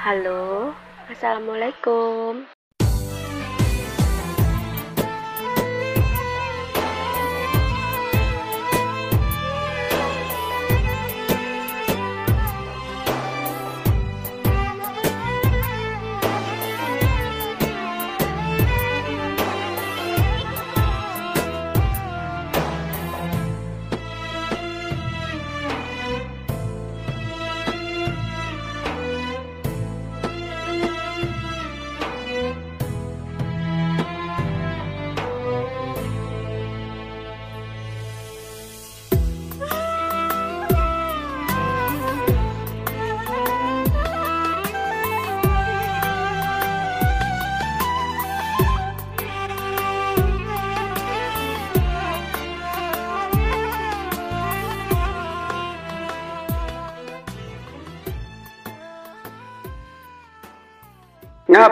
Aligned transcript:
Halo, 0.00 0.74
Assalamualaikum. 1.12 2.59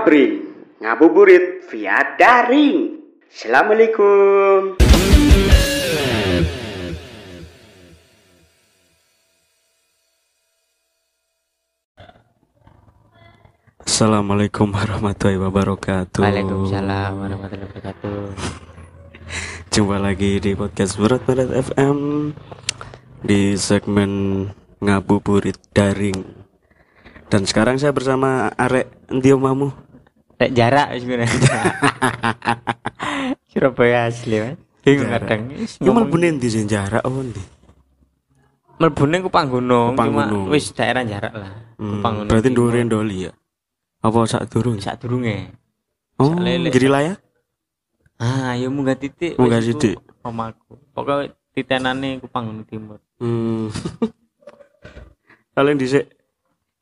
Ngabri, 0.09 0.41
ngabuburit 0.81 1.69
via 1.69 2.01
daring. 2.17 2.97
Assalamualaikum. 3.28 4.81
Assalamualaikum 13.84 14.73
warahmatullahi 14.73 15.45
wabarakatuh. 15.45 16.25
Waalaikumsalam 16.25 17.12
warahmatullahi 17.12 17.69
wabarakatuh. 17.69 18.20
Jumpa 19.77 20.01
lagi 20.01 20.41
di 20.41 20.56
podcast 20.56 20.97
Berat 20.97 21.20
Berat 21.29 21.53
FM 21.53 22.33
di 23.29 23.61
segmen 23.61 24.48
ngabuburit 24.81 25.61
daring. 25.77 26.48
Dan 27.29 27.45
sekarang 27.45 27.77
saya 27.77 27.92
bersama 27.92 28.48
Arek 28.56 28.89
Endi 29.12 29.36
omamu? 29.36 29.88
Lek 30.39 30.50
jarak 30.55 30.89
sebenarnya. 31.03 31.34
Surabaya 33.50 34.06
asli, 34.06 34.39
Mas. 34.39 34.55
Bingung 34.86 35.11
kadang. 35.11 35.41
Ya 35.83 35.91
mlebu 35.91 36.17
ndi 36.17 36.48
sing 36.48 36.70
jarak 36.70 37.03
apa 37.03 37.19
ndi? 37.19 37.42
Melbune 38.78 39.19
Kupang 39.27 39.50
Gunung, 39.50 39.98
Kupang 39.98 40.08
cuma 40.14 40.25
wis 40.55 40.70
daerah 40.70 41.03
jarak 41.03 41.34
lah. 41.34 41.50
Hmm, 41.77 41.98
Kupang 41.98 42.12
Gunung. 42.22 42.30
berarti 42.30 42.48
ndure 42.55 42.80
ndoli 42.86 43.27
ya. 43.27 43.33
Apa 43.98 44.22
sak 44.30 44.47
durung? 44.55 44.78
sak 44.78 45.03
durunge. 45.03 45.50
Oh, 46.22 46.30
jadi 46.47 46.86
layak? 46.86 47.19
Ah, 48.23 48.55
ya 48.55 48.70
munggah 48.70 48.95
titik. 48.95 49.34
Munggah 49.34 49.58
iku 49.58 49.67
sithik. 49.75 49.97
Omaku. 50.23 50.78
Pokoke 50.95 51.34
titenane 51.58 52.23
Kupang 52.23 52.55
Gunung 52.55 52.67
Timur. 52.70 53.02
Hmm. 53.19 53.67
Kalian 55.58 55.75
dhisik 55.75 56.06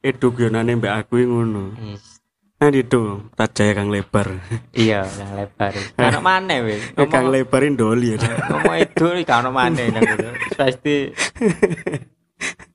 eduk 0.05 0.37
yo 0.37 0.53
nane 0.53 0.77
mbak 0.77 1.09
aku 1.09 1.25
ngono. 1.25 1.73
Yes. 1.81 2.16
Nah 2.57 2.73
itu 2.73 3.21
tajaya 3.37 3.77
kang 3.77 3.93
lebar. 3.93 4.41
Iya, 4.73 5.05
yang 5.05 5.33
lebar. 5.37 5.77
Kan 5.93 6.25
mana 6.25 6.65
wis. 6.65 6.81
Eh, 6.97 7.05
kang 7.05 7.29
lebarin 7.29 7.77
doli 7.77 8.17
ya. 8.17 8.19
ngomong 8.49 8.81
itu 8.81 9.05
kan 9.29 9.45
mana 9.53 9.77
nang 9.93 10.03
gitu. 10.09 10.29
Pasti 10.57 11.13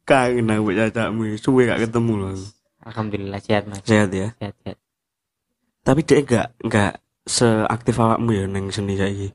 Kangen 0.05 0.49
aku 0.53 0.73
cacakmu. 0.73 1.33
Suwe 1.37 1.65
gak 1.69 1.85
ketemu 1.89 2.13
loh. 2.17 2.33
alhamdulillah 2.81 3.37
sehat 3.41 3.69
Mas. 3.69 3.85
Sehat 3.85 4.09
ya. 4.09 4.33
Sehat, 4.41 4.57
sehat. 4.65 4.77
Tapi 5.85 6.01
dia 6.05 6.17
enggak 6.21 6.47
enggak 6.61 6.93
seaktif 7.25 7.97
awakmu 7.97 8.33
ya 8.33 8.45
neng 8.49 8.73
seni 8.73 8.97
saiki. 8.97 9.29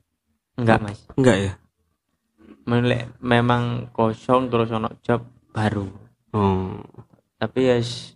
Enggak, 0.59 0.83
Mas. 0.83 0.99
Enggak 1.15 1.37
ya? 1.39 1.53
Memang 3.23 3.95
kosong 3.95 4.51
terus 4.51 4.71
ono 4.75 4.91
job 5.07 5.23
baru. 5.55 5.87
Oh. 6.35 6.83
Tapi 7.39 7.71
ya 7.71 7.79
s- 7.79 8.16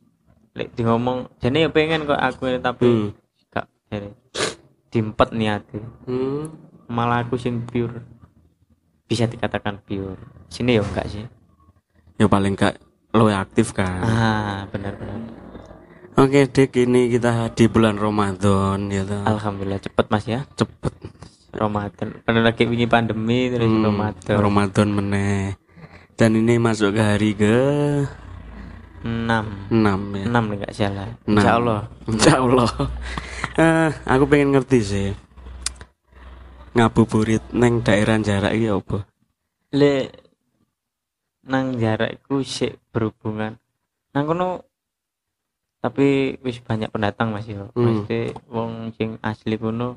lek 0.53 0.69
di 0.72 0.83
ngomong 0.83 1.31
jadi 1.38 1.65
ya 1.65 1.71
pengen 1.71 2.05
kok 2.05 2.19
aku 2.19 2.43
ini 2.47 2.59
tapi 2.59 2.84
Hmm. 2.84 3.11
gak 3.49 3.66
jadi 3.88 4.09
dimpet 4.88 5.28
niatnya 5.31 5.84
Hmm. 6.05 6.50
malah 6.87 7.22
aku 7.22 7.34
sing 7.34 7.62
pure 7.62 8.03
bisa 9.05 9.25
dikatakan 9.25 9.78
pure 9.81 10.19
sini 10.47 10.75
ya 10.75 10.83
enggak 10.83 11.06
sih 11.06 11.27
Ya 12.16 12.27
paling 12.27 12.53
enggak 12.53 12.77
lo 13.11 13.27
aktif 13.27 13.72
kan. 13.72 14.00
ah 14.00 14.61
benar-benar 14.69 15.19
Oke, 16.12 16.44
Dik, 16.44 16.77
ini 16.77 17.09
kita 17.09 17.49
di 17.49 17.65
bulan 17.65 17.97
Ramadan 17.97 18.87
ya 18.87 19.03
toh. 19.03 19.25
alhamdulillah 19.25 19.81
cepet 19.81 20.06
mas 20.06 20.27
ya 20.27 20.44
Cepet 20.53 20.93
Ramadan 21.50 22.21
pernah 22.21 22.43
lagi 22.44 22.62
wingi 22.62 22.84
pandemi 22.84 23.49
terus 23.49 23.65
Hmm, 23.65 23.82
Ramadan 23.84 24.37
Ramadan 24.37 24.88
meneh. 24.91 25.56
Dan 26.12 26.37
ini 26.37 26.59
masuk 26.59 26.93
ke 26.93 27.00
hari 27.00 27.32
ke 27.32 27.56
6 29.00 29.72
6 29.72 30.21
ya. 30.21 30.25
6 30.28 30.31
nih 30.31 30.56
enggak 30.61 30.75
salah 30.75 31.09
Enam. 31.25 31.34
Insya 31.37 31.53
Allah 31.56 31.81
Insya 32.11 32.34
Allah. 32.37 32.71
Eh, 33.56 33.88
aku 34.05 34.25
pengen 34.25 34.53
ngerti 34.53 34.78
sih. 34.81 35.09
Ngabuburit 36.71 37.43
neng 37.50 37.83
daerah 37.83 38.16
jarak 38.19 38.55
iki 38.55 38.69
apa? 38.71 38.99
le 39.71 40.11
nang 41.47 41.78
jarakku 41.78 42.43
sih 42.43 42.75
berhubungan 42.91 43.55
nang 44.11 44.27
kono 44.27 44.66
tapi 45.78 46.34
wis 46.43 46.59
banyak 46.59 46.91
pendatang 46.91 47.31
mas 47.31 47.47
yo 47.47 47.71
Hmm. 47.72 48.03
mesti 48.03 48.34
wong 48.50 48.91
sing 48.94 49.15
asli 49.22 49.55
kono 49.55 49.94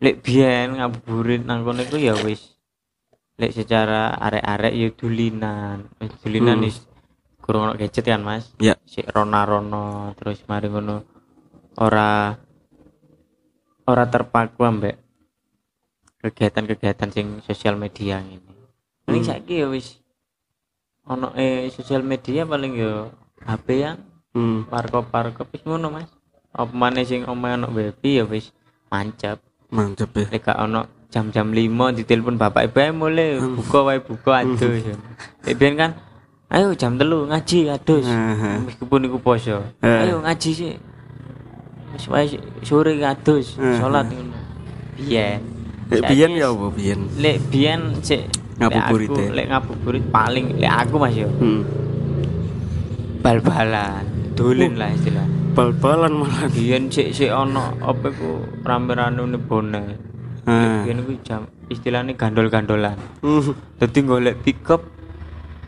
lek 0.00 0.24
biyen 0.24 0.80
ngabuburit 0.80 1.44
nang 1.44 1.62
kono 1.62 1.84
iku 1.84 2.00
ya 2.00 2.16
wis 2.16 2.56
lek 3.36 3.52
secara 3.52 4.16
arek-arek 4.16 4.72
ya 4.72 4.88
dulinan 4.92 5.92
wis 6.00 6.12
dulinan 6.24 6.56
Hmm. 6.56 6.64
wis 6.64 6.76
kurang 7.42 7.62
ono 7.64 7.74
gadget 7.74 8.06
kan 8.06 8.22
mas 8.22 8.54
Ya. 8.56 8.78
sik 8.84 9.04
rona-rono 9.06 9.84
terus 10.14 10.38
mari 10.46 10.66
ngono 10.66 11.02
ora 11.76 12.38
ora 13.84 14.04
terpaku 14.06 14.62
ambek 14.62 14.94
kegiatan-kegiatan 16.20 17.10
sing 17.10 17.26
sosial 17.42 17.74
media 17.74 18.22
ini 18.22 18.38
paling 19.02 19.20
Hmm. 19.20 19.30
saiki 19.34 19.54
ya 19.56 19.66
wis 19.66 19.98
ono 21.02 21.34
eh 21.34 21.66
sosial 21.68 22.00
media 22.02 22.46
paling 22.46 22.72
ya 22.72 23.10
HP 23.42 23.66
yang 23.76 23.98
Hmm. 24.30 24.64
parkop 24.64 25.10
parkop 25.10 25.50
wis 25.50 25.60
ngono 25.60 25.90
mas 25.90 26.06
apa 26.48 26.70
maneh 26.70 27.02
sing 27.02 27.26
omahe 27.26 27.58
ono 27.58 27.68
baby 27.68 28.22
ya 28.22 28.24
wis 28.24 28.54
mancap 28.86 29.42
Mantep 29.68 30.14
ya. 30.14 30.26
lek 30.30 30.46
ono 30.48 30.84
jam-jam 31.08 31.48
5 31.48 31.58
ditelepon 31.92 32.36
bapak 32.36 32.70
ibu 32.70 32.78
"Eh, 32.78 32.92
mulai 32.92 33.28
Hmm. 33.36 33.58
buka 33.58 33.78
wae 33.82 33.98
buka 33.98 34.32
adus 34.38 34.84
lek 35.44 35.54
biyen 35.54 35.74
kan 35.74 35.90
ayo 36.52 36.76
jam 36.76 37.00
telu 37.00 37.24
ngaji 37.26 37.72
adus. 37.72 38.04
Meskipun 38.68 39.08
iku 39.08 39.18
poso. 39.18 39.64
Ayo 39.80 40.20
ngaji 40.20 40.50
sih 40.52 40.72
wis 41.92 42.36
sore 42.64 42.96
adus 43.00 43.56
salat 43.56 44.08
ngono. 44.08 44.36
Biyen. 44.96 45.40
Biyen 45.92 46.32
ya 46.36 46.48
apa 46.48 46.66
biyen? 46.72 47.00
lek 47.20 47.36
biyen 47.52 48.00
sik 48.00 48.28
Ngabuburit 48.56 49.08
lek 49.12 49.20
ya? 49.20 49.30
lek 49.36 49.46
ngabuburit 49.52 50.04
paling 50.08 50.46
lek 50.56 50.72
aku 50.72 50.94
Mas 50.96 51.16
yo. 51.16 51.28
Hmm. 51.40 51.64
bal-balan 53.22 54.02
dolen 54.34 54.74
lah 54.80 54.88
istilah. 54.92 55.26
Bal-balan 55.52 56.12
malah. 56.16 56.48
biyen 56.48 56.88
sik 56.88 57.12
sik 57.12 57.28
ono 57.28 57.76
apa 57.80 58.08
iku 58.08 58.40
rame-rame 58.64 59.36
bonek 59.40 59.84
Ah. 60.42 60.82
biyen 60.82 61.04
iku 61.06 61.12
jam 61.22 61.40
istilahnya 61.68 62.16
gandol-gandolan. 62.16 62.96
Hmm. 63.20 63.52
dadi 63.78 64.00
golek 64.02 64.40
pickup 64.42 64.82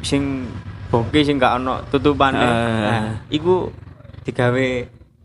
sing 0.01 0.49
boke 0.95 1.19
sing 1.21 1.37
gak 1.37 1.59
ono 1.59 1.83
tutupane 1.85 2.39
Ah. 2.39 2.51
nah, 2.81 3.05
iku 3.29 3.69
digawe 4.23 4.67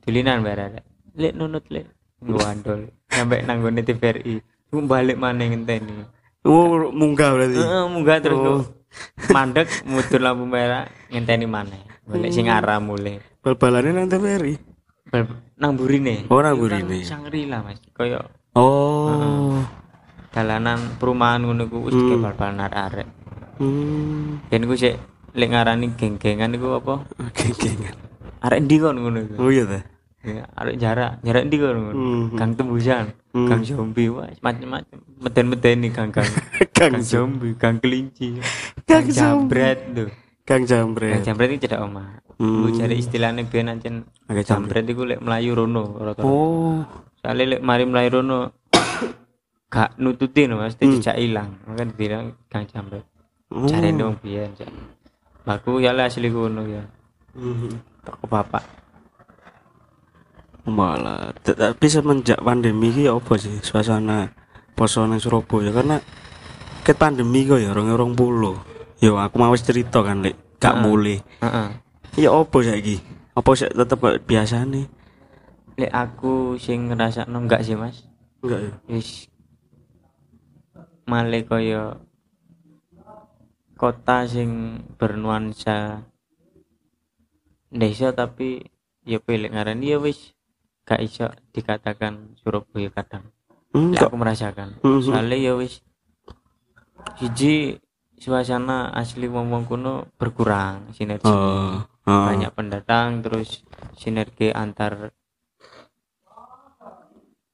dulinan 0.02 0.42
bare 0.42 0.82
lek 1.14 1.34
nunut 1.34 1.66
lek 1.68 1.86
ngandol 2.20 2.90
sampai 3.06 3.44
nanggone 3.44 3.82
TVRI 3.82 4.36
iku 4.66 4.78
balik 4.84 5.16
maneh 5.16 5.48
ngenteni 5.48 6.18
Oh, 6.40 6.88
munggah 6.90 7.36
berarti. 7.36 7.60
Heeh, 7.60 7.84
munggah 7.86 8.18
terus 8.24 8.40
Oh. 8.40 8.64
mandek 9.36 9.68
mutur 9.84 10.18
lampu 10.18 10.48
merah 10.48 10.88
ngenteni 11.08 11.46
maneh 11.46 11.84
golek 12.04 12.32
sing 12.32 12.48
arah 12.48 12.80
mulai 12.80 13.20
Bal-balane 13.40 13.92
nang 13.92 14.08
TVRI. 14.08 14.56
Bal- 15.08 15.40
nang 15.56 15.76
burine 15.76 16.26
Oh, 16.28 16.40
nang 16.40 16.56
kan 16.56 16.60
burine. 16.60 17.04
Shangri-La 17.04 17.60
Mas 17.62 17.78
koyo 17.92 18.24
Oh. 18.54 19.60
dalanan 20.30 20.96
perumahan 20.96 21.42
ngono 21.42 21.66
ku 21.66 21.86
wis 21.86 21.94
Hmm. 21.94 22.22
bal-balan 22.22 22.62
arek-arek 22.62 23.08
Hmm. 23.58 24.40
ben 24.48 24.64
ku 24.64 24.74
sik 24.74 24.96
lek 25.40 25.50
ngarani 25.50 25.88
geng-gengan 25.96 26.52
iku 26.52 26.76
apa 26.76 27.08
Geng-gengan. 27.38 27.96
arek 28.40 28.60
ndi 28.62 28.76
kon 28.78 28.96
ngono 28.96 29.20
iku 29.22 29.36
Oh 29.40 29.50
iya 29.50 29.64
ta. 29.64 29.80
Ya, 30.20 30.44
arek 30.52 30.76
jarak 30.76 31.12
jarak 31.24 31.44
ndi 31.48 31.56
kon 31.56 31.78
ngono 31.80 31.94
Mhm. 31.96 32.36
gang 32.36 32.52
tembusan 32.54 33.06
Hmm. 33.30 33.46
gang 33.46 33.62
zombie 33.62 34.10
wah 34.10 34.26
macam-macam 34.42 35.00
meden-medeni 35.18 35.88
gang-gang 35.90 36.26
Gang 36.76 36.98
zombie 37.00 37.54
gang 37.54 37.78
kelinci 37.78 38.42
Gang 38.84 39.06
jambret 39.08 39.80
tuh 39.92 40.10
Gang 40.44 40.66
gang 40.66 40.98
jambret. 40.98 41.22
jambret 41.22 41.50
itu 41.52 41.64
cedak 41.64 41.82
omah 41.82 42.26
Hmm. 42.40 42.64
Lu 42.64 42.72
cari 42.72 42.96
istilahnya 42.96 43.44
biyen 43.44 43.68
ancen 43.70 43.96
Gang 44.26 44.40
jambret. 44.40 44.82
jambret 44.82 44.86
iku 44.88 45.04
lek 45.06 45.20
melayu 45.20 45.54
rono 45.54 45.84
Oh. 46.20 46.82
soalnya 47.16 47.46
lek 47.54 47.62
mari 47.62 47.84
melayu 47.84 48.10
rono 48.18 48.40
gak 49.70 49.94
nututi 49.96 50.48
no 50.48 50.58
pasti 50.58 50.84
Hmm. 50.84 50.98
jejak 50.98 51.18
ilang 51.18 51.50
maka 51.64 51.84
dibilang 51.86 52.26
gang 52.48 52.66
jambret 52.66 53.06
Oh. 53.50 53.66
cari 53.66 53.92
dong 53.92 54.18
biyen 54.18 54.50
Cak. 54.54 54.70
Aku 55.46 55.80
ya 55.80 55.92
lah 55.92 56.08
asli 56.08 56.28
kono 56.28 56.64
ya 56.64 56.84
Mhm. 57.36 58.04
toko 58.04 58.26
bapak 58.26 58.64
Malah, 60.70 61.34
tapi 61.42 61.90
semenjak 61.90 62.46
pandemi 62.46 62.94
ini 62.94 63.10
ya 63.10 63.18
apa 63.18 63.42
sih 63.42 63.58
suasana 63.58 64.30
poso 64.78 65.02
nang 65.02 65.18
Surabaya 65.18 65.74
karena 65.74 65.98
ket 66.86 66.94
pandemi 66.94 67.42
kok 67.42 67.58
ya 67.58 67.74
orang 67.74 67.90
orang 67.90 68.14
puluh. 68.14 68.54
Yo 69.02 69.18
aku 69.18 69.42
mau 69.42 69.56
cerita 69.58 70.06
kan 70.06 70.22
lek 70.22 70.38
gak 70.62 70.78
Heeh. 70.78 70.84
mulai. 70.86 71.18
Heeh. 71.42 71.68
Ya 72.22 72.30
apa 72.30 72.54
saiki? 72.62 73.02
Apa 73.34 73.50
sih 73.58 73.66
tetep 73.66 73.98
biasa 74.30 74.62
nih? 74.68 74.86
lek 75.80 75.90
aku 75.90 76.60
sing 76.60 76.92
ngrasakno 76.92 77.40
enggak 77.40 77.64
sih 77.66 77.74
mas 77.74 78.06
Enggak 78.46 78.60
ya. 78.62 78.72
wis 78.92 79.26
male 81.08 81.48
kaya 81.48 81.98
kota 83.80 84.28
sing 84.28 84.50
bernuansa 84.94 86.04
desa 87.72 88.12
tapi 88.12 88.60
ya 89.04 89.18
pilih 89.18 89.48
ngarani 89.48 89.86
ya 89.88 89.98
wis 89.98 90.36
gak 90.84 91.00
iso 91.00 91.26
dikatakan 91.50 92.36
Surabaya 92.36 92.92
kadang 92.92 93.32
Hmm, 93.70 93.94
kok. 93.94 94.10
aku 94.10 94.18
merasakan 94.18 94.76
Mhm. 94.82 95.00
soalnya 95.00 95.38
ya 95.40 95.54
wis 95.54 95.80
siji 97.16 97.78
suasana 98.18 98.90
asli 98.92 99.26
wong-wong 99.26 99.64
kuno 99.64 99.94
berkurang 100.18 100.90
sinergi 100.92 101.24
Oh, 101.24 101.80
oh. 102.04 102.26
banyak 102.26 102.52
pendatang 102.52 103.22
terus 103.22 103.62
sinergi 103.96 104.50
antar 104.52 105.14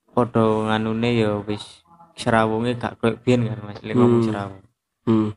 podo 0.08 0.66
nganune 0.66 1.12
ya 1.14 1.38
wis 1.40 1.84
serawunge 2.16 2.74
gak 2.76 2.96
koyo 2.96 3.20
biyen 3.20 3.46
kan 3.46 3.60
Mas 3.62 3.84
lek 3.84 3.94
ngomong 3.94 4.18
Hmm. 4.18 4.26
serawung 4.26 4.64
Hmm. 5.06 5.30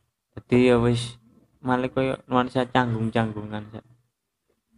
Dadi 0.49 0.65
ya 0.65 0.81
wis. 0.81 1.21
Malah 1.61 1.87
koyo 1.87 2.17
nuansa 2.25 2.65
canggung-canggungan 2.65 3.69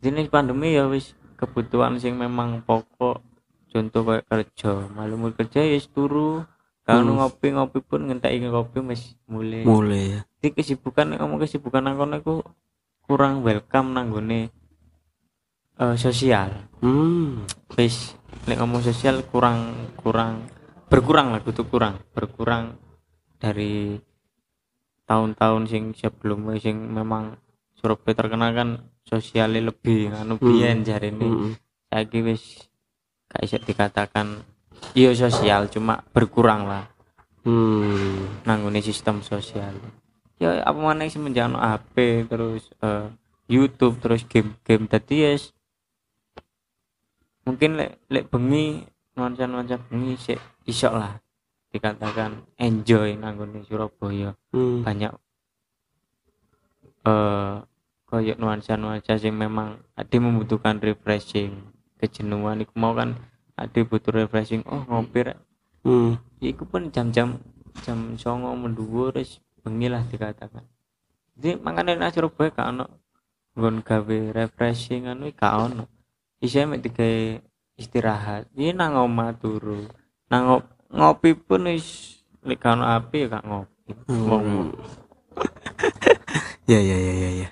jenis 0.01 0.27
pandemi 0.27 0.75
ya 0.75 0.85
wis. 0.85 1.15
Kebutuhan 1.39 1.97
sing 1.97 2.19
memang 2.19 2.62
pokok 2.62 3.23
contoh 3.68 4.01
kayak 4.03 4.27
kerja. 4.27 4.91
Malu 4.91 5.15
mau 5.15 5.31
kerja 5.31 5.63
ya 5.63 5.73
wis 5.73 5.88
turu. 5.88 6.44
Kalau 6.81 7.07
Hmm. 7.07 7.23
ngopi-ngopi 7.23 7.79
pun 7.79 8.09
ngenteki 8.09 8.50
kopi 8.50 8.81
wis 8.83 9.15
mulai 9.25 9.62
Mulai 9.63 10.03
ya. 10.12 10.21
jadi 10.41 10.50
kesibukan 10.51 11.13
ngomong 11.13 11.38
kesibukan 11.39 11.85
kono 11.88 12.17
iku 12.17 12.35
kurang 13.06 13.45
welcome 13.45 13.94
nang 13.94 14.09
gone 14.09 14.50
eh, 15.77 15.95
sosial. 15.95 16.67
Hmm. 16.81 17.45
wis 17.77 18.17
nek 18.44 18.59
ngomong 18.59 18.81
sosial 18.81 19.21
kurang 19.24 19.71
kurang 19.95 20.50
berkurang 20.89 21.31
lah 21.31 21.39
kudu 21.39 21.63
kurang. 21.63 22.01
Berkurang 22.12 22.75
dari 23.38 24.01
tahun-tahun 25.11 25.67
sing 25.67 25.83
sebelumnya 25.91 26.55
sing 26.55 26.79
memang 26.79 27.35
Surabaya 27.75 28.15
terkenal 28.15 28.55
kan 28.55 28.69
sosialnya 29.03 29.67
lebih 29.67 30.13
anu 30.13 30.37
Hmm. 30.37 30.45
biyen 30.45 30.77
jarine 30.81 31.19
Hmm. 31.19 31.51
saiki 31.89 32.19
wis 32.21 32.71
gak 33.27 33.43
iso 33.43 33.57
dikatakan 33.59 34.39
iya 34.93 35.11
sosial 35.11 35.67
cuma 35.67 35.99
berkurang 36.09 36.63
lah 36.63 36.87
Hmm. 37.43 38.39
nanggone 38.45 38.79
sistem 38.79 39.19
sosial 39.19 39.75
ya 40.37 40.61
apa 40.61 40.77
mana 40.77 41.03
semenjak 41.05 41.49
ono 41.49 41.59
HP 41.59 42.23
terus 42.25 42.71
eh, 42.79 43.09
YouTube 43.45 43.99
terus 43.99 44.23
game-game 44.23 44.87
tadi 44.87 45.15
ya 45.21 45.35
mungkin 47.43 47.75
lek 47.75 47.91
lek 48.07 48.25
bengi 48.29 48.85
nuansa 49.11 49.43
nuansa 49.43 49.75
bengi 49.81 50.13
sih 50.15 50.37
iso 50.63 50.87
lah 50.87 51.17
dikatakan 51.71 52.44
enjoy 52.59 53.15
nanggone 53.15 53.63
Surabaya. 53.63 54.35
Hmm. 54.51 54.83
banyak 54.83 55.12
eh 57.07 57.56
koyok 58.12 58.38
nuansa 58.38 58.75
nuansa 58.75 59.15
sing 59.15 59.33
memang 59.33 59.79
ada 59.95 60.15
membutuhkan 60.19 60.77
refreshing. 60.83 61.71
Kejenuhan 61.97 62.59
iku 62.62 62.75
mau 62.75 62.91
kan 62.91 63.15
ada 63.56 63.79
butuh 63.88 64.12
refreshing. 64.12 64.68
Oh 64.68 64.83
ngopi 64.83 65.31
rek. 65.31 65.39
Hmm. 65.81 66.19
iku 66.44 66.68
pun 66.68 66.91
jam-jam 66.91 67.39
jam 67.81 68.19
songo 68.19 68.51
mendhuwur 68.53 69.15
wis 69.15 69.39
bengi 69.63 69.88
lah 69.88 70.03
dikatakan. 70.03 70.67
Jadi 71.39 71.57
makanya 71.57 71.95
nang 71.95 72.12
Surabaya 72.12 72.51
gak 72.51 72.69
ono 72.75 72.85
nggon 73.56 73.83
gawe 73.83 74.17
refreshing 74.35 75.07
anu 75.07 75.31
gak 75.31 75.56
ono. 75.56 75.88
Isih 76.44 76.67
mek 76.67 76.83
digawe 76.83 77.39
istirahat. 77.79 78.51
Iki 78.53 78.75
nang 78.75 79.00
omah 79.00 79.33
turu. 79.39 79.88
Nang 80.27 80.62
ngopi 80.91 81.35
pun 81.35 81.71
wis 81.71 82.19
lek 82.43 82.63
api 82.63 83.27
ya 83.27 83.38
gak 83.39 83.45
ngopi 83.47 83.71
Hmm. 84.07 84.71
ya 86.71 86.79
ya 86.79 86.97
ya 86.97 87.13
ya 87.13 87.29
ya. 87.43 87.49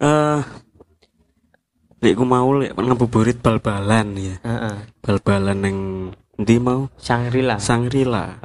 Eh 0.00 0.40
lek 2.02 2.14
ku 2.18 2.24
mau 2.26 2.50
lek 2.56 2.74
ngebuburit 2.74 3.38
bal-balan 3.38 4.16
ya. 4.16 4.34
heeh 4.42 4.76
Bal-balan 5.04 5.58
nang 5.60 5.76
ndi 6.40 6.56
mau? 6.58 6.88
Shangri-La 6.98 7.60
Sangrila. 7.60 8.40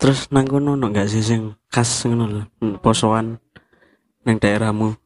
Terus 0.00 0.32
nang 0.32 0.48
kono 0.48 0.80
ono 0.80 0.88
gak 0.88 1.12
sih 1.12 1.20
sing 1.20 1.52
khas 1.68 2.08
ngono 2.08 2.24
lho, 2.24 2.42
hmm, 2.64 2.80
posoan 2.80 3.36
nang 4.24 4.36
daerahmu? 4.40 4.96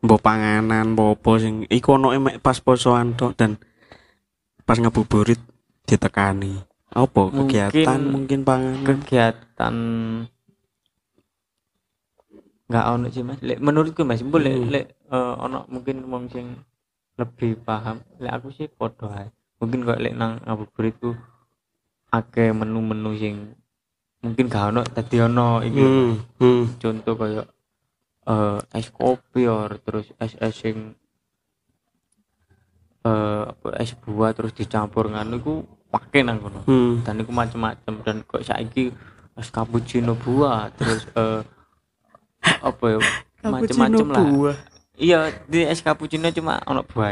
Mbok 0.00 0.20
panganan, 0.22 0.94
mbok 0.94 1.18
apa 1.18 1.30
sing 1.42 1.66
iku 1.66 1.98
ono 1.98 2.14
pas 2.38 2.56
posoan 2.62 3.18
tok 3.18 3.34
dan 3.34 3.58
pas 4.62 4.78
ngabuburit 4.78 5.42
ditekani. 5.82 6.69
Apa? 6.90 7.22
Mungkin- 7.30 7.70
kegiatan? 7.70 8.00
mungkin 8.02 8.38
panganan? 8.42 8.82
kegiatan. 8.82 9.74
Nggak 12.66 12.86
ono 12.86 13.06
sih 13.10 13.22
mas. 13.22 13.38
Lek 13.42 13.58
menurutku 13.58 14.02
mas 14.02 14.22
boleh 14.22 14.54
Hmm. 14.54 14.70
lek 14.70 14.86
eh, 15.10 15.34
ono 15.38 15.66
mungkin 15.66 16.06
wong 16.06 16.30
sing 16.30 16.46
lebih 17.14 17.58
paham. 17.62 18.02
Lek 18.18 18.32
aku 18.32 18.50
sih 18.50 18.66
podo 18.66 19.10
ae. 19.10 19.30
Mungkin 19.58 19.82
kok 19.82 19.98
lek 19.98 20.14
nang 20.14 20.38
ngabuburit 20.42 20.94
ku 20.98 21.14
akeh 22.10 22.50
menu-menu 22.50 23.14
sing 23.14 23.54
mungkin 24.20 24.46
gak 24.46 24.74
ono 24.74 24.82
tadi 24.82 25.16
ono 25.18 25.62
iki. 25.62 25.80
Hmm, 25.82 26.12
hmm. 26.38 26.62
contoh 26.76 27.14
kayak 27.16 27.46
eh 28.26 28.58
es 28.74 28.90
kopi 28.90 29.46
or 29.46 29.78
terus 29.80 30.10
es 30.18 30.34
es 30.36 30.54
sing 30.54 30.94
apa 33.00 33.68
es 33.80 33.96
buah 33.96 34.30
terus 34.30 34.52
dicampur 34.52 35.08
nganu 35.08 35.40
iku 35.40 35.54
pakai 35.90 36.22
nang 36.22 36.38
kono 36.38 36.62
Hmm. 36.64 37.02
dan 37.02 37.18
iku 37.18 37.30
macam-macam 37.30 37.92
dan 38.00 38.16
kok 38.22 38.40
saiki 38.40 38.94
es 39.34 39.48
cappuccino 39.48 40.14
buah 40.14 40.70
terus 40.72 41.02
eh 41.12 41.42
apa 42.60 42.84
ya 42.86 42.98
macam-macam 43.42 44.06
lah 44.06 44.24
buah. 44.24 44.56
iya 44.94 45.18
di 45.44 45.60
es 45.62 45.80
cappuccino 45.80 46.30
cuma 46.30 46.60
ono 46.62 46.82
buah 46.82 47.10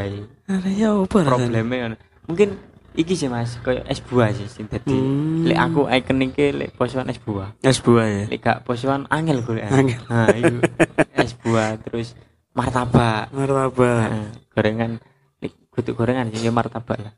ya 0.69 0.89
apa 0.95 1.17
problemnya 1.19 1.61
ngono. 1.85 1.95
mungkin 2.25 2.49
iki 2.91 3.13
sih 3.13 3.27
mas 3.27 3.55
kayak 3.59 3.85
es 3.85 3.99
buah 3.99 4.29
sih 4.31 4.45
sing 4.45 4.65
dadi 4.65 4.91
Hmm. 4.91 5.43
lek 5.43 5.57
aku 5.57 5.81
ikoniknya 5.87 6.45
lek 6.57 6.69
posoan 6.73 7.07
es 7.07 7.17
buah 7.17 7.53
Es 7.61 7.79
buah 7.79 8.05
ya. 8.05 8.23
lek 8.27 8.39
gak 8.39 8.63
posoan 8.63 9.05
angel 9.07 9.41
gue 9.41 9.59
Angel. 9.59 10.01
nah 10.05 10.27
itu 10.29 10.57
es 11.19 11.33
buah 11.35 11.77
terus 11.79 12.13
martabak 12.51 13.29
Martabak. 13.29 14.07
Nah, 14.09 14.29
gorengan 14.49 14.91
lek 15.39 15.53
kudu 15.69 15.93
gorengan 15.93 16.27
sih 16.29 16.41
ya 16.41 16.51
martabak 16.51 16.97
lah 16.99 17.13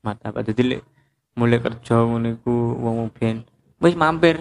martabak 0.00 0.44
jadi 0.44 0.62
lek 0.68 0.80
mulai 1.34 1.58
kerja 1.58 1.94
ngono 2.00 2.30
iku 2.32 2.54
wong 2.76 3.10
ben 3.10 3.42
wis 3.78 3.94
mampir 3.94 4.38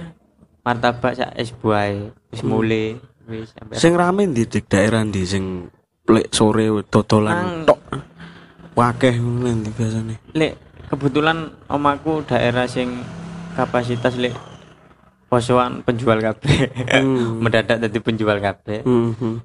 martabak 0.62 1.14
sak 1.14 1.34
es 1.36 1.50
buah 1.52 1.86
e. 1.88 2.14
wis 2.30 2.42
Hmm. 2.42 2.50
mulai 2.52 2.96
wis 3.26 3.50
sampai 3.52 3.76
Sing 3.76 3.94
rame 3.94 4.28
di 4.28 4.44
di 4.44 4.60
daerah 4.62 5.02
di 5.04 5.24
sing 5.24 5.68
lek 6.06 6.30
sore 6.30 6.68
dodolan 6.86 7.64
tok. 7.64 7.80
Wakeh 8.74 9.16
ngono 9.16 9.48
nanti 9.48 9.70
biasanya. 9.70 10.16
lek 10.34 10.54
kebetulan 10.88 11.38
omaku 11.68 12.22
daerah 12.24 12.66
sing 12.66 13.02
kapasitas 13.54 14.16
lek 14.16 14.34
posoan 15.28 15.82
penjual 15.82 16.18
kabeh 16.18 16.70
Hmm. 16.94 17.38
mendadak 17.44 17.82
jadi 17.82 18.00
penjual 18.00 18.38
kabeh 18.38 18.82
Hmm, 18.82 19.14
hmm. 19.14 19.36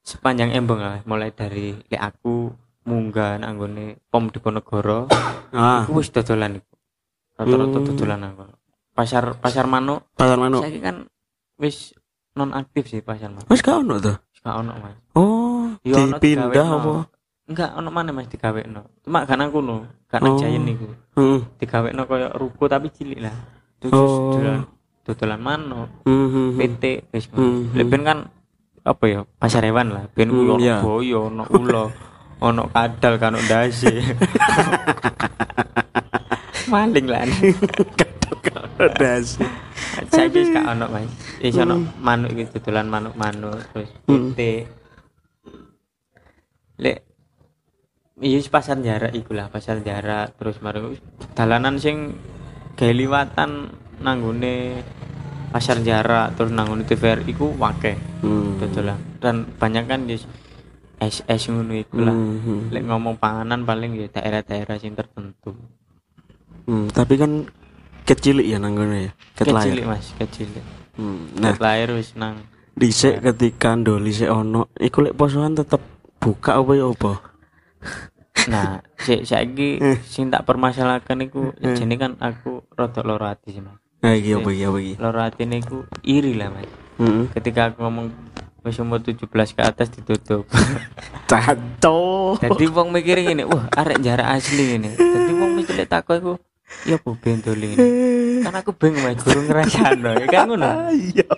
sepanjang 0.00 0.52
embong 0.52 0.80
lah 0.80 1.00
mulai 1.04 1.30
dari 1.30 1.76
lek 1.86 1.96
aku 1.98 2.52
munggah 2.82 3.36
nang 3.36 3.56
nggone 3.56 4.00
pom 4.08 4.28
Diponegoro 4.28 5.08
Ah, 5.50 5.82
aku 5.82 5.98
wis 5.98 6.08
dodolan 6.08 6.60
rata-rata 7.40 7.78
Hmm. 7.78 7.86
dodolan 7.86 8.20
aku 8.22 8.44
pasar 8.92 9.24
pasar 9.34 9.64
manuk 9.64 10.04
pasar 10.12 10.36
manuk. 10.36 10.60
saiki 10.60 10.78
kan 10.78 11.08
wis 11.56 11.96
non 12.32 12.52
aktif 12.52 12.84
sih 12.86 13.00
pasar 13.00 13.32
Mas 13.40 13.58
gak 13.58 13.76
ono 13.78 13.96
tuh. 13.96 14.16
gak 14.38 14.56
ono 14.56 14.72
mas 14.74 14.96
Oh, 15.12 15.72
ono 15.72 15.76
dipindah 16.12 16.48
digawekno. 16.48 16.76
apa? 16.76 16.92
enggak 17.46 17.70
ono 17.74 17.88
mana 17.88 18.10
mas 18.10 18.26
digawe 18.26 18.60
no 18.64 18.80
cuma 19.00 19.24
gak 19.24 19.34
nang 19.34 19.48
kono 19.48 19.76
gak 20.06 20.20
nang 20.20 20.32
Oh. 20.32 20.38
Giant 20.38 20.62
niku 20.62 20.86
Heeh. 21.14 21.40
digawe 21.56 21.88
no 21.90 22.04
koyo 22.04 22.28
ruko 22.32 22.64
tapi 22.64 22.88
cilik 22.88 23.20
lah 23.20 23.34
terus 23.78 23.90
Oh. 23.90 24.36
dodolan 24.36 24.60
dodolan 25.02 25.40
manuk 25.40 25.88
Hmm. 26.04 26.54
PT 26.54 27.08
wis 27.10 27.24
Hmm. 27.28 27.72
ngono. 27.72 27.88
ben 27.88 28.02
kan 28.02 28.18
apa 28.80 29.04
ya 29.04 29.20
pasar 29.34 29.60
hewan 29.62 29.90
lah 29.90 30.04
ben 30.10 30.28
Hmm, 30.28 30.40
ono 30.46 30.54
iya. 30.56 30.78
boyo 30.78 31.26
ono 31.26 31.44
ulo 31.48 31.84
ono 32.42 32.62
kadal 32.70 33.14
kan 33.16 33.32
ono 33.32 33.42
ndase 33.42 33.92
maling 36.70 37.06
lah. 37.06 37.26
Sih. 39.20 39.44
saiki 40.08 40.40
gak 40.50 40.64
ono 40.70 40.86
mas. 40.88 41.10
Wis 41.38 41.52
ono 41.54 41.76
manuk 41.98 42.32
iki 42.32 42.48
dodolan 42.50 42.88
manuk-manuk 42.88 43.60
terus 43.70 43.90
Hmm. 44.06 44.32
PT 44.32 44.40
lek 46.80 46.98
iya 48.18 48.40
pasar 48.46 48.80
jarak 48.80 49.12
iku 49.12 49.36
lah 49.36 49.52
pasar 49.52 49.80
jarak 49.80 50.32
terus 50.36 50.56
marang 50.60 50.96
dalanan 51.34 51.76
sing 51.76 52.16
gawe 52.72 52.88
liwatan 52.90 53.68
nanggone 54.00 54.80
pasar 55.50 55.84
jarak 55.84 56.32
terus 56.34 56.48
nanggone 56.48 56.88
TVR 56.88 57.20
iku 57.26 57.52
wakeh. 57.54 57.96
Hmm. 58.20 58.56
dodolan 58.56 58.96
dan 59.18 59.44
banyak 59.54 59.84
kan 59.84 60.00
yes, 60.04 60.24
es 60.98 61.20
es 61.26 61.42
ngono 61.46 61.72
iku 61.74 62.00
lah 62.00 62.12
Hmm. 62.12 62.68
lek 62.68 62.84
ngomong 62.84 63.16
panganan 63.16 63.64
paling 63.64 63.92
ya 63.94 64.08
daerah-daerah 64.08 64.76
sing 64.76 64.96
tertentu 64.96 65.52
Hmm, 66.70 66.86
tapi 66.94 67.18
kan 67.18 67.50
kecil 68.06 68.46
ya 68.46 68.62
nanggone 68.62 69.10
ya. 69.10 69.12
Ket 69.34 69.50
kecil 69.50 69.82
mas 69.82 70.14
kecil 70.14 70.46
Hmm. 70.94 71.32
nah. 71.34 71.50
Nah, 71.50 71.58
lahir 71.58 71.90
wis 71.96 72.14
nang 72.14 72.46
dhisik 72.78 73.18
ketika 73.24 73.74
ndoli 73.74 74.14
sik 74.14 74.30
ono, 74.30 74.70
iku 74.78 75.02
lek 75.02 75.18
posoan 75.18 75.58
tetep 75.58 75.82
buka 76.22 76.62
apa 76.62 76.70
ya 76.78 76.86
apa? 76.86 77.12
nah 78.52 78.80
si 78.96 79.20
saiki 79.26 79.82
sing 80.06 80.30
tak 80.32 80.46
permasalahkan 80.46 81.18
iku 81.26 81.52
jane 81.60 81.96
kan 82.00 82.16
aku 82.22 82.64
rada 82.72 83.02
loro 83.04 83.26
ati 83.26 83.52
sih 83.52 83.62
mas 83.64 83.76
Nah, 84.00 84.16
iki 84.16 84.32
apa 84.32 84.48
iki 84.48 84.64
apa 84.64 84.78
iki? 84.80 84.94
ati 84.96 85.42
niku 85.44 85.84
iri 86.00 86.32
lah 86.32 86.48
mas 86.48 86.64
Heeh. 87.00 87.28
ketika 87.36 87.68
aku 87.72 87.84
ngomong 87.84 88.08
wis 88.64 88.80
umur 88.80 89.00
17 89.00 89.28
ke 89.28 89.60
atas 89.60 89.88
ditutup 89.92 90.44
Caco. 91.30 92.34
Jadi 92.42 92.64
wong 92.74 92.90
mikir 92.90 93.22
ngene, 93.22 93.46
wah 93.46 93.70
arek 93.70 94.02
jarak 94.02 94.34
asli 94.34 94.74
ngene. 94.74 94.98
Jadi 94.98 95.30
wong 95.30 95.54
mikir 95.54 95.78
takok 95.86 96.16
iku 96.18 96.32
ya 96.86 96.96
bentol 97.02 97.58
ini. 97.58 97.76
Kan 98.40 98.54
aku 98.56 98.72
bingung 98.72 99.04
mas 99.04 99.20
guru 99.20 99.44
ngrasano 99.44 100.10
ya 100.16 100.26
kan 100.26 100.48
ngono. 100.48 100.68
Iya. 100.94 101.28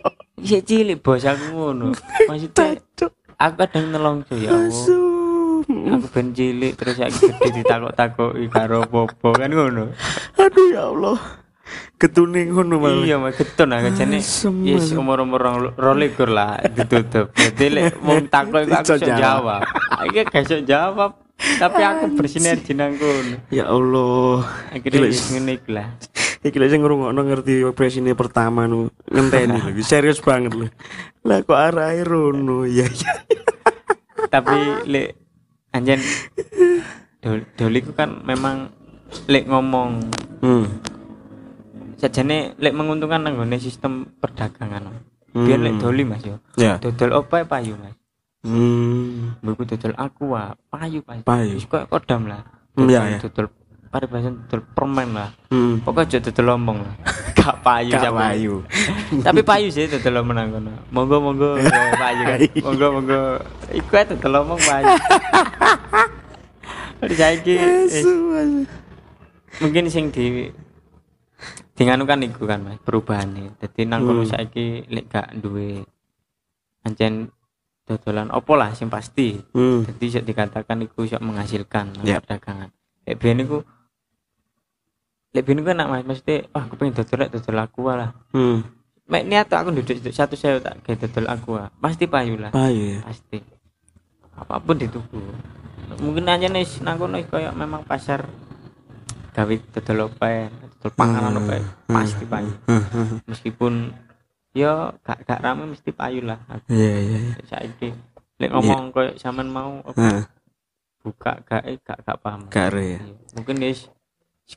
Isih 0.42 0.62
cilik 0.62 0.98
bos 1.00 1.22
aku 1.22 1.44
ngono. 1.54 1.94
Maksudnya 2.26 2.78
aku 3.38 3.54
kadang 3.62 3.84
nelongso 3.90 4.34
ya. 4.38 4.50
Aku 5.62 6.06
ben 6.10 6.34
cilik 6.34 6.74
terus 6.74 6.98
saiki 6.98 7.30
gede 7.30 7.62
ditakok-takoki 7.62 8.46
karo 8.50 8.82
apa 8.82 9.28
kan 9.38 9.50
ngono. 9.50 9.94
Aduh 10.36 10.66
ya 10.70 10.90
Allah. 10.90 11.18
Ketuning 11.96 12.50
ngono 12.50 12.82
malah. 12.82 13.06
Iya 13.06 13.16
mas 13.22 13.38
getun 13.38 13.70
aku 13.70 13.94
jane 13.94 14.18
yes 14.66 14.90
umur-umur 14.92 15.70
rolikur 15.78 16.26
lah 16.26 16.58
ditutup. 16.66 17.30
Jadi 17.38 17.66
lek 17.70 18.02
wong 18.02 18.26
takok 18.26 18.66
iku 18.66 18.74
aku 18.74 18.86
Iso 18.90 18.96
jawab. 18.98 19.22
jawab. 19.22 19.60
Iki 20.10 20.20
gak 20.26 20.42
iso 20.42 20.58
jawab. 20.66 21.21
Tapi 21.58 21.80
aku 21.80 22.04
bersinergi 22.14 22.72
nang 22.72 22.94
kono. 22.94 23.36
Ya 23.48 23.66
Allah. 23.66 24.46
Akhirnya 24.70 25.08
ngene 25.08 25.52
iku 25.56 25.70
lah. 25.72 25.88
Iki 26.42 26.56
lek 26.56 26.68
sing 26.68 26.80
ngrungokno 26.80 27.20
ngerti 27.20 27.52
presine 27.70 28.12
pertama 28.12 28.64
nu 28.64 28.90
ngenteni 29.06 29.58
lho. 29.58 29.70
Serius 29.80 30.18
banget 30.18 30.52
lho. 30.52 30.66
Lah 31.22 31.38
kok 31.40 31.54
arahe 31.54 32.02
rono. 32.02 32.62
Ya 32.64 32.86
ya. 32.86 33.12
tapi 34.26 34.54
lek 34.86 35.18
anjen 35.70 36.00
dol- 37.18 37.44
doli 37.52 37.78
ku 37.80 37.92
kan 37.92 38.22
memang 38.22 38.72
lek 39.26 39.44
ngomong 39.44 40.08
Hmm. 40.40 40.66
sajane 41.96 42.56
lek 42.56 42.72
menguntungkan 42.72 43.22
nang 43.22 43.36
nggone 43.36 43.56
sistem 43.56 44.08
perdagangan 44.16 44.88
biar 45.30 45.60
lek 45.60 45.78
doli 45.78 46.02
mas 46.02 46.22
yo 46.22 46.40
Ya. 46.56 46.76
dodol 46.76 47.12
opo 47.14 47.36
payu 47.42 47.76
mas 47.76 47.94
Hmm. 48.42 49.38
Mbok 49.38 49.62
dodol 49.64 49.94
aqua 49.94 50.58
payu 50.66 50.98
payu 51.00 51.22
Payu. 51.22 51.54
wis 51.54 51.64
koyo 51.64 51.86
kodam 51.86 52.26
lah 52.26 52.42
Hmm, 52.72 52.88
ya, 52.88 53.04
ya. 53.06 53.18
dodol 53.20 53.52
paribasan 53.86 54.42
dodol 54.42 54.66
permen 54.72 55.12
lah 55.12 55.30
Hmm. 55.46 55.78
pokoknya 55.78 56.18
aja 56.18 56.26
dodol 56.26 56.46
lombong 56.48 56.78
lah 56.80 56.94
gak 57.38 57.56
payu 57.60 57.92
Gak 57.92 58.02
siapa. 58.02 58.18
payu. 58.24 58.54
tapi 59.26 59.40
payu 59.42 59.68
sih 59.68 59.86
dodol 59.86 60.12
lombong 60.16 60.34
nang 60.34 60.48
kono 60.50 60.72
monggo 60.88 61.16
monggo 61.20 61.50
ya, 61.60 61.70
payu 61.94 62.22
kan 62.24 62.38
monggo 62.60 62.86
monggo 62.92 63.20
iku 63.70 63.92
ae 63.94 64.04
dodol 64.08 64.30
lombong 64.32 64.60
payu 64.60 64.86
Jadi 67.00 67.14
saiki 67.14 67.54
wis 67.58 67.94
mungkin 69.58 69.84
sing 69.86 70.08
di 70.08 70.50
dengan 71.74 72.02
kan 72.02 72.18
iku 72.20 72.42
kan 72.42 72.58
mas 72.58 72.78
perubahan 72.80 73.30
jadi 73.56 73.80
nang 73.84 74.02
kono 74.02 74.22
Hmm. 74.22 74.30
saiki 74.30 74.86
lek 74.88 75.06
gak 75.06 75.30
duwe 75.36 75.82
ancen 76.82 77.30
dodolan 77.82 78.30
opo 78.30 78.54
lah 78.54 78.70
sing 78.72 78.86
pasti. 78.86 79.36
Hmm. 79.52 79.82
jadi 79.82 79.98
bisa 79.98 80.20
dikatakan 80.20 80.82
iku 80.82 81.02
bisa 81.02 81.18
menghasilkan 81.18 81.90
Ya. 82.02 82.18
perdagangan. 82.18 82.70
Lek 83.02 83.16
biyen 83.16 83.42
iku 83.42 83.66
lek 85.32 85.42
biyen 85.42 85.60
iku 85.60 85.70
enak 85.70 85.88
mas. 85.88 86.04
Mesti 86.04 86.46
wah 86.48 86.62
aku 86.62 86.74
pengen 86.76 86.94
dodol 86.94 87.18
lek 87.20 87.30
dodol 87.30 87.58
aku 87.58 87.80
lah. 87.88 88.10
Hmm. 88.30 88.62
mek 89.02 89.26
niat 89.26 89.44
tuh 89.44 89.58
aku 89.58 89.74
duduk 89.74 89.98
satu 90.08 90.34
saya 90.34 90.56
tak 90.56 90.80
kayak 90.82 91.04
dodol 91.04 91.26
aku 91.26 91.50
pasti 91.78 92.06
payu 92.06 92.38
lah. 92.38 92.48
Payu 92.48 92.96
ya. 92.96 93.00
pasti. 93.02 93.42
Apa 94.32 94.56
pun 94.58 94.76
dituku 94.76 95.20
mungkin 96.00 96.24
aja 96.24 96.48
nih 96.48 96.64
nang 96.80 96.96
kono 96.96 97.20
kayak 97.20 97.52
memang 97.52 97.84
pasar 97.84 98.24
gawe 99.30 99.54
dodol 99.76 100.08
ope 100.08 100.48
dodol 100.80 100.92
panganan 100.94 101.36
ope 101.36 101.58
pasti 101.84 102.24
payu. 102.24 102.48
Meskipun 103.26 103.92
ya 104.52 104.92
gak 105.00 105.24
gak 105.24 105.40
rame 105.40 105.72
mesti 105.72 105.90
payu 105.96 106.20
lah. 106.24 106.38
Iya 106.68 106.92
iya 107.00 107.18
iya. 107.32 107.34
saiki. 107.48 107.88
Lek 108.36 108.52
ngomong 108.52 108.92
kayak 108.92 109.16
sampean 109.16 109.48
mau 109.48 109.80
apa, 109.80 109.96
Nah, 109.96 110.22
buka 111.00 111.32
gak 111.48 111.62
eh, 111.64 111.80
gak 111.80 111.98
gak 112.04 112.18
paham. 112.20 112.40
Kare 112.52 112.84
ya. 112.84 113.00
Iya. 113.00 113.16
mungkin 113.32 113.56
wis 113.64 113.88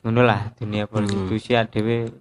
ngono 0.04 0.20
lah 0.28 0.52
dunia 0.60 0.84
prostitusi 0.84 1.56
dhewe 1.72 2.12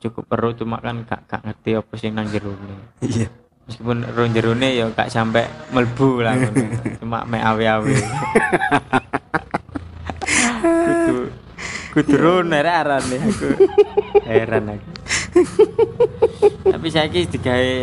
cukup 0.00 0.24
perlu 0.24 0.56
cuma 0.56 0.80
kan 0.80 1.04
gak 1.04 1.28
gak 1.28 1.44
ngerti 1.44 1.76
apa 1.76 1.92
sing 2.00 2.16
nang 2.16 2.28
jerone. 2.32 2.96
Iya. 3.04 3.28
meskipun 3.66 3.98
ron 4.14 4.30
jerone 4.30 4.68
ya 4.72 4.86
gak 4.94 5.10
sampai 5.12 5.44
melbu 5.74 6.22
lah 6.24 6.32
ngono. 6.40 6.64
cuma 6.96 7.18
mek 7.28 7.42
awe-awe. 7.44 7.92
Kudu 10.86 11.16
kudu 11.92 12.14
ron 12.16 12.52
era 12.56 12.96
nih 13.04 13.20
aku. 13.20 13.48
Heran 14.26 14.64
aku 14.72 15.05
tapi 16.72 16.86
saiki 16.88 17.28
digawe 17.28 17.74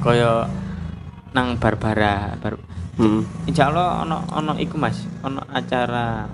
koyo 0.00 0.44
nang 1.32 1.56
barbara 1.56 2.34
bar 2.36 2.54
Hmm. 3.00 3.24
Insya 3.48 3.72
Allah 3.72 4.04
ono 4.04 4.28
ono 4.28 4.52
iku 4.60 4.76
mas 4.76 5.00
ono 5.24 5.40
acara 5.48 6.28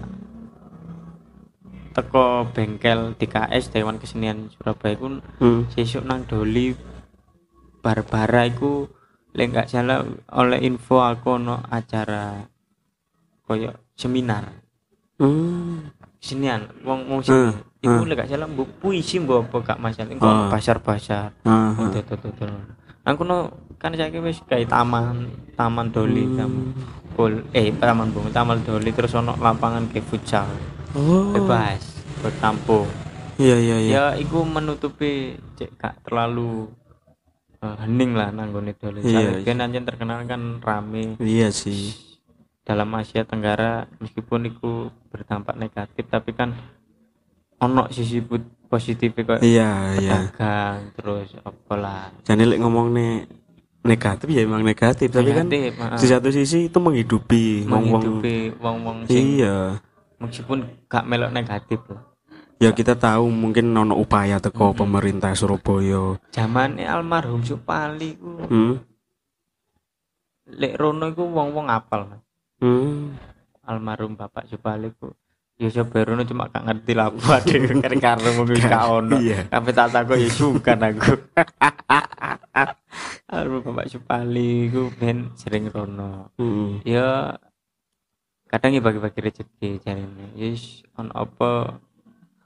teko 1.94 2.50
bengkel 2.50 3.14
DKS 3.14 3.70
Dewan 3.70 4.02
Kesenian 4.02 4.50
Surabaya 4.50 4.98
ku 4.98 5.22
Hmm. 5.38 5.70
sesuk 5.70 6.02
nang 6.02 6.26
Doli 6.26 6.74
Barbara 7.78 8.50
iku 8.50 8.90
lek 9.30 9.54
gak 9.54 9.70
salah 9.70 10.02
oleh 10.34 10.58
info 10.60 10.98
aku 10.98 11.38
ono 11.38 11.62
acara 11.62 12.42
koyo 13.46 13.70
seminar 13.94 14.42
Hmm. 15.22 15.86
kesenian 16.18 16.66
wong 16.82 17.22
seni 17.22 17.46
Hmm, 17.46 17.52
iku 17.86 17.96
hmm. 17.96 18.08
lek 18.08 18.16
gak 18.18 18.28
salah 18.28 18.46
mbok 18.46 18.68
puisi 18.76 19.16
mbok 19.16 19.46
apa 19.46 19.56
gak 19.64 19.78
masalah 19.78 20.10
iku 20.10 20.22
Ah. 20.22 20.48
pasar-pasar 20.48 21.30
Ah. 21.42 21.72
Oh, 21.72 21.86
tuh, 21.88 22.02
tuh, 22.02 22.32
tuh. 22.32 22.50
Aku 23.02 23.22
no 23.22 23.48
kan 23.76 23.94
saya 23.94 24.10
wis 24.18 24.42
kayak 24.42 24.66
taman, 24.66 25.30
taman 25.54 25.88
doli, 25.88 26.26
Hmm. 26.26 26.36
taman 26.36 26.62
bol, 27.12 27.32
eh 27.52 27.70
taman 27.72 28.10
bung, 28.10 28.26
taman 28.28 28.58
doli 28.60 28.90
terus 28.90 29.14
ono 29.14 29.32
lapangan 29.36 29.86
kayak 29.86 30.04
futsal, 30.04 30.50
Oh. 30.92 31.30
bebas, 31.30 31.80
bertampung. 32.18 32.90
Iya 33.36 33.56
iya 33.56 33.76
iya. 33.78 33.90
Ya, 33.90 34.04
iku 34.16 34.42
menutupi 34.42 35.32
cek 35.54 35.70
gak 35.76 35.94
terlalu 36.02 36.66
eh, 37.56 37.76
hening 37.80 38.12
lah 38.12 38.28
nanggone 38.28 38.74
doli. 38.74 39.00
Iya, 39.00 39.38
Iya, 39.38 39.46
kan 39.46 39.62
anjen 39.62 39.82
terkenal 39.82 40.24
kan 40.24 40.58
rame 40.58 41.16
Iya 41.16 41.48
sih. 41.48 41.94
dalam 42.62 42.90
Asia 42.92 43.22
Tenggara 43.22 43.86
meskipun 43.96 44.42
iku 44.44 44.72
berdampak 45.06 45.54
negatif 45.54 46.02
tapi 46.04 46.34
kan 46.34 46.50
ono 47.66 47.82
sisi 47.90 48.22
positif 48.66 49.14
kok 49.14 49.42
Iya 49.42 49.98
iya. 49.98 50.12
pedagang 50.30 50.78
terus 50.94 51.28
apalah. 51.42 52.10
Jadi 52.22 52.42
lek 52.46 52.58
ngomong 52.62 52.94
nih 52.94 53.12
negatif 53.86 54.26
ya 54.34 54.42
emang 54.42 54.66
negatif, 54.66 55.08
tapi 55.14 55.30
kan 55.30 55.46
Negatif, 55.46 55.78
ah. 55.78 55.94
di 55.94 56.06
satu 56.10 56.28
sisi 56.34 56.66
itu 56.66 56.78
menghidupi 56.82 57.62
menghidupi 57.70 58.58
wong-wong 58.58 59.06
Iya. 59.06 59.78
meskipun 60.18 60.66
gak 60.90 61.06
melok 61.06 61.30
negatif 61.30 61.78
loh. 61.86 62.02
Ya 62.56 62.72
kita 62.72 62.96
tahu 62.96 63.28
mungkin 63.28 63.76
nono 63.76 64.00
upaya 64.00 64.40
teko 64.40 64.72
Mm-mm. 64.72 64.80
pemerintah 64.80 65.36
Surabaya. 65.36 66.16
Zamane 66.32 66.88
almarhum 66.88 67.44
Supali 67.44 68.16
ku. 68.16 68.32
Hmm? 68.48 68.80
Lek 70.56 70.74
rono 70.80 71.12
iku 71.12 71.28
wong-wong 71.28 71.68
apal 71.68 72.16
hmm? 72.64 73.12
Almarhum 73.66 74.16
Bapak 74.16 74.48
Supali 74.48 74.88
ku 74.96 75.12
ya 75.56 75.72
seberono 75.72 76.20
cuma 76.28 76.52
gak 76.52 76.68
ngerti 76.68 76.92
lah 76.92 77.08
buat 77.08 77.40
kan 77.84 77.96
karo 77.96 78.28
mungkin 78.36 78.60
gak 78.60 78.86
ono. 78.92 79.16
Iya. 79.16 79.48
Tapi 79.48 79.72
tak 79.72 79.88
takut 79.88 80.20
ya 80.20 80.28
sukan 80.28 80.78
aku. 80.84 81.12
Almarhum 83.32 83.74
Bapak 83.74 83.88
Supali 83.88 84.68
ku 84.68 84.92
ben 85.00 85.32
sering 85.36 85.72
rono. 85.72 86.28
Hmm. 86.36 86.84
Ya 86.84 87.40
kadang 88.46 88.76
ya 88.76 88.84
bagi-bagi 88.84 89.18
rezeki 89.18 89.82
jarine 89.82 90.30
yes 90.38 90.86
on 90.94 91.10
apa 91.10 91.82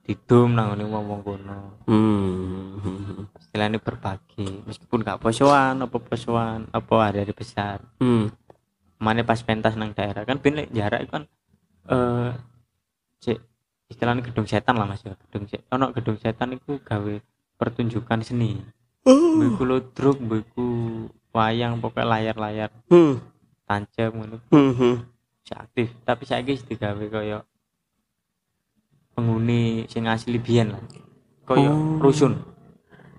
didum 0.09 0.57
nang 0.57 0.75
ngene 0.75 0.87
wong-wong 0.87 1.21
kono. 1.27 1.61
Hmm. 1.91 3.27
Istilahnya 3.43 3.83
berbagi. 3.83 4.63
Meskipun 4.71 5.03
gak 5.03 5.19
posoan 5.19 5.83
apa 5.83 5.99
posoan 5.99 6.71
apa 6.71 7.11
hari-hari 7.11 7.35
besar. 7.35 7.83
Hmm. 7.99 8.31
Mana 9.03 9.27
pas 9.27 9.43
pentas 9.43 9.75
nang 9.75 9.91
daerah 9.91 10.23
kan 10.23 10.39
ben 10.39 10.63
jarak 10.71 11.11
kan 11.11 11.27
eh 11.91 12.31
cek 13.21 13.39
istilahnya 13.91 14.23
gedung 14.25 14.47
setan 14.47 14.79
lah 14.79 14.87
mas 14.87 15.03
ya. 15.03 15.19
Gedung 15.29 15.45
se 15.51 15.61
ono 15.69 15.91
gedung 15.91 16.17
setan 16.17 16.55
itu 16.55 16.79
gawe 16.81 17.15
pertunjukan 17.59 18.21
seni. 18.23 18.57
Oh. 19.05 19.37
Buku 19.37 19.63
ludruk 19.67 20.19
buku 20.23 20.69
wayang 21.35 21.83
pokoknya 21.83 22.07
layar-layar. 22.07 22.71
Hmm. 22.89 23.21
Tancap 23.67 24.11
ngono. 24.15 24.37
Hmm 24.49 24.73
hmm. 24.73 24.95
si 25.45 25.53
aktif. 25.53 25.93
Tapi 26.07 26.23
saya 26.25 26.41
guys 26.47 26.63
digawe 26.65 27.05
kaya 27.11 27.43
penghuni 29.13 29.85
sing 29.91 30.07
asli 30.07 30.39
biyen 30.39 30.73
lah. 30.79 30.83
Kaya 31.45 31.69
Oh. 31.69 31.99
rusun. 31.99 32.41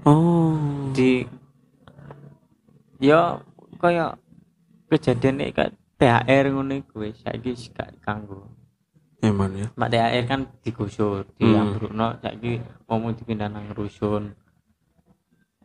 Oh. 0.08 0.56
Di 0.96 1.28
ya 2.98 3.38
kaya 3.78 4.16
kejadian 4.88 5.42
ini 5.42 5.54
kayak 5.54 5.74
THR 6.02 6.46
ngono 6.54 6.74
iku 6.82 7.06
wis 7.06 7.22
saiki 7.22 7.54
gak 7.74 7.94
kanggo 8.02 8.61
emang 9.22 9.54
ya 9.54 9.68
Mak 9.78 9.90
THR 9.90 10.26
kan 10.26 10.42
digusur, 10.62 11.26
di 11.38 11.46
Hmm. 11.46 11.78
saiki 12.20 12.58
ngomong 12.86 13.14
dipindah 13.16 13.48
nang 13.48 13.70
rusun. 13.72 14.34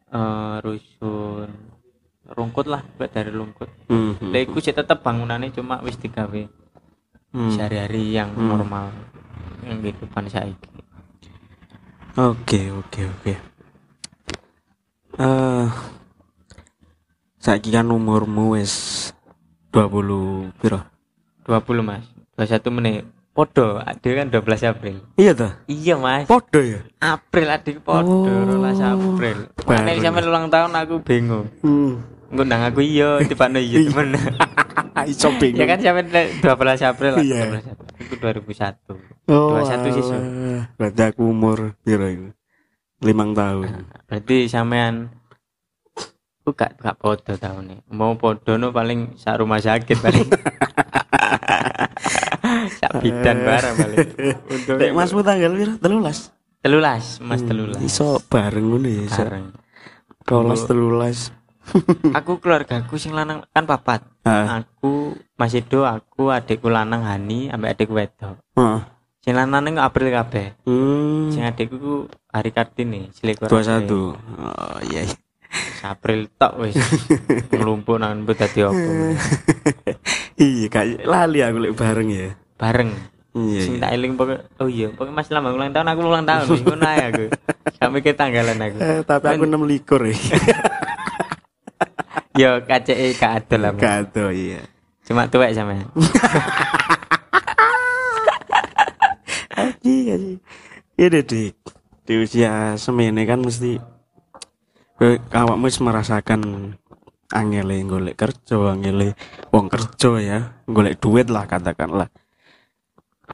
Eh 0.07 0.57
rusun 0.61 1.51
rungkut 2.27 2.67
lah, 2.67 2.83
buat 2.97 3.11
dari 3.11 3.31
rungkut. 3.31 3.71
hmm. 3.89 4.31
Lah 4.31 4.41
iku 4.41 4.59
sih 4.59 4.71
tetep 4.71 5.01
bangunannya 5.01 5.51
cuma 5.51 5.81
wis 5.81 5.97
digawe 5.97 6.43
Hmm. 7.33 7.51
sehari-hari 7.51 8.15
yang 8.15 8.31
Hmm. 8.33 8.49
normal 8.49 8.93
yang 9.63 9.81
kehidupan 9.81 10.29
saiki. 10.29 10.71
Oke 12.17 12.73
oke 12.73 13.01
oke. 13.09 13.35
Eh 15.17 15.69
saiki 17.37 17.71
kan 17.71 17.89
umurmu 17.89 18.57
wis 18.57 19.11
20 19.71 20.53
piro? 20.57 20.81
20 21.45 21.83
Mas. 21.83 22.05
21 22.37 22.71
menit. 22.71 23.05
Podo, 23.37 23.76
adik 23.78 24.16
kan 24.16 24.33
12 24.33 24.40
April. 24.64 24.97
Iya 25.14 25.33
ta? 25.33 25.49
Iya 25.66 25.95
Mas. 25.95 26.25
Podo 26.25 26.57
ya? 26.57 26.81
April 26.97 27.52
adik 27.52 27.85
podo, 27.85 28.25
Oh. 28.25 28.49
12 28.57 28.81
April. 28.81 29.52
Mana 29.62 29.93
Baru. 29.93 30.00
sampe 30.00 30.21
ulang 30.25 30.49
tahun 30.49 30.73
aku 30.73 30.95
bingung. 31.05 31.45
Hmm. 31.61 32.00
Ngundang 32.26 32.64
aku 32.64 32.81
iya, 32.81 33.21
tibane 33.28 33.61
iya 33.61 33.85
temen. 33.85 34.16
Iso 35.07 35.28
bingung. 35.37 35.61
ya 35.61 35.69
kan 35.69 35.78
sampai 35.78 36.09
12 36.40 36.49
April 36.83 37.12
lah 37.12 37.23
Iya. 37.23 37.61
12 37.61 37.69
April. 37.69 37.93
itu 38.00 38.14
2001 38.16 38.97
Oh, 39.28 39.59
21 39.59 39.85
sih, 39.90 40.00
Su. 40.00 40.14
alah. 40.14 40.64
Berarti 40.75 41.02
aku 41.05 41.23
umur 41.26 41.59
piro 41.83 42.07
iku? 42.07 42.28
Limang 42.99 43.31
tahun. 43.31 43.85
berarti 44.07 44.49
sampean 44.49 45.12
aku 46.40 46.55
gak 46.55 46.78
gak 46.78 46.97
podo 46.97 47.35
tahun 47.35 47.62
nih 47.66 47.78
mau 47.90 48.14
podo 48.14 48.55
no 48.55 48.71
paling 48.71 49.12
sak 49.14 49.37
rumah 49.37 49.59
sakit 49.59 49.99
paling 49.99 50.31
sak 52.68 52.90
bidan 52.98 53.37
bareng 53.40 53.74
paling 53.74 53.98
untuk 54.48 54.74
Dek 54.76 54.92
masmu 54.92 55.20
tanggal 55.20 55.52
piro? 55.52 55.72
13. 55.76 56.35
telulas 56.61 57.05
mas 57.20 57.42
telulas 57.42 57.79
Iso 57.79 58.18
bareng 58.24 58.66
ngono 58.66 58.87
ya, 58.87 59.02
iso. 59.05 59.22
bareng 59.22 59.46
12 60.22 60.66
telulas. 60.66 61.18
aku 62.18 62.38
keluargaku 62.38 62.94
sing 62.94 63.11
lanang 63.11 63.42
kan 63.48 63.64
papat 63.64 64.02
Heeh. 64.22 64.46
aku 64.57 65.14
Mas 65.35 65.50
Edo 65.52 65.83
aku 65.83 66.31
adikku 66.31 66.66
lanang 66.66 67.02
Hani 67.02 67.50
ambek 67.50 67.74
adikku 67.74 67.92
wedok 67.92 68.38
Heeh. 68.55 68.81
sing 69.20 69.35
lanang 69.35 69.62
ning 69.62 69.76
April 69.76 70.09
kabeh 70.09 70.55
Hmm. 70.62 71.31
sing 71.31 71.42
adikku 71.42 71.76
ku 71.76 71.94
hari 72.29 72.50
Kartini 72.50 73.11
selikur 73.11 73.46
21. 73.46 73.83
Oh 74.14 74.14
iya. 74.85 75.02
iya. 75.02 75.16
April 75.83 76.26
tok 76.33 76.59
wis 76.61 76.74
ngelumpuk 77.50 77.96
nang 77.96 78.22
dadi 78.24 78.61
opo 78.61 78.76
Iya, 80.37 80.66
kayak 80.68 81.02
lali 81.02 81.40
aku 81.40 81.59
lek 81.59 81.74
bareng 81.74 82.09
ya. 82.09 82.29
Bareng 82.57 82.97
Iya. 83.37 83.69
sing 83.69 83.77
iya. 83.77 83.85
tak 83.85 83.90
eling 84.01 84.16
pokok 84.16 84.40
oh 84.64 84.69
iya 84.73 84.88
pokoknya 84.88 85.12
Mas 85.12 85.29
Lambang 85.29 85.61
ulang 85.61 85.69
tahun 85.69 85.92
aku 85.92 86.01
ulang 86.09 86.25
tahun 86.25 86.57
ngono 86.57 86.87
ae 86.88 87.01
aku 87.12 87.25
sampai 87.77 88.01
ke 88.01 88.16
tanggalan 88.16 88.57
aku 88.57 88.77
Eh, 88.81 89.01
tapi 89.05 89.29
aku 89.29 89.45
6 89.45 89.61
likur 89.69 90.01
ya. 90.09 90.16
yo 92.40 92.51
KCE 92.64 93.12
gak 93.21 93.45
adol 93.45 93.61
lah 93.61 93.71
Mas. 93.77 93.83
Kado 93.85 94.33
iya. 94.33 94.64
cuma 95.05 95.29
tuwek 95.29 95.53
sampean 95.53 95.85
Aji, 99.57 100.12
aji. 100.12 100.35
Iya 101.01 101.07
deh, 101.16 101.25
Dik. 101.25 101.57
Di 102.05 102.21
usia 102.21 102.77
semene 102.77 103.25
kan 103.25 103.40
mesti 103.40 103.81
awakmu 105.33 105.73
merasakan 105.81 106.77
angele 107.33 107.81
golek 107.88 108.21
kerja, 108.21 108.61
angele 108.69 109.16
wong 109.49 109.73
kerja 109.73 110.11
ya, 110.21 110.38
golek 110.69 111.01
duit 111.01 111.33
lah 111.33 111.49
katakanlah. 111.49 112.12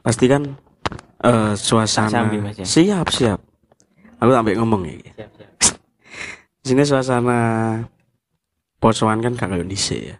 Pasti 0.03 0.27
kan 0.27 0.43
eh 1.23 1.55
suasana 1.55 2.27
Mas, 2.27 2.59
ya? 2.59 2.65
siap 2.67 3.07
siap. 3.07 3.39
Aku 4.19 4.31
sampai 4.35 4.59
ngomong 4.59 4.83
iki. 4.87 5.09
siap 5.15 5.31
siap 5.35 5.51
sini 6.67 6.83
suasana 6.83 7.39
posoan 8.83 9.23
kan 9.23 9.35
gak 9.39 9.51
kayak 9.51 9.67
dhisik 9.67 10.11
ya 10.11 10.17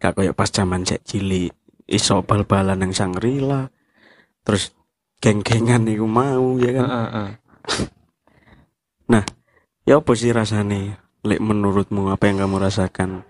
gak 0.00 0.16
kayak 0.16 0.36
pas 0.36 0.48
zaman 0.48 0.84
cek 0.84 1.04
cilik 1.04 1.52
iso 1.88 2.24
bal-balan 2.24 2.80
yang 2.84 2.92
Sangrila 2.96 3.68
terus 4.44 4.72
geng-gengan 5.20 5.84
iku 5.88 6.08
mau 6.08 6.56
ya 6.56 6.72
kan 6.76 6.84
Heeh, 6.88 7.08
heeh. 7.12 7.32
ya 9.88 10.02
apa 10.02 10.12
sih 10.18 10.32
rasane 10.34 10.98
lek 11.24 11.40
menurutmu 11.40 12.10
apa 12.10 12.26
yang 12.26 12.42
kamu 12.42 12.56
rasakan 12.58 13.22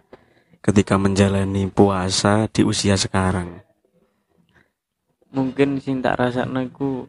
ketika 0.65 0.97
menjalani 0.99 1.69
puasa 1.71 2.49
di 2.51 2.65
usia 2.65 2.97
sekarang 2.99 3.66
mungkin 5.37 5.77
sing 5.77 6.01
tak 6.01 6.17
rasakno 6.17 6.65
iku 6.65 7.05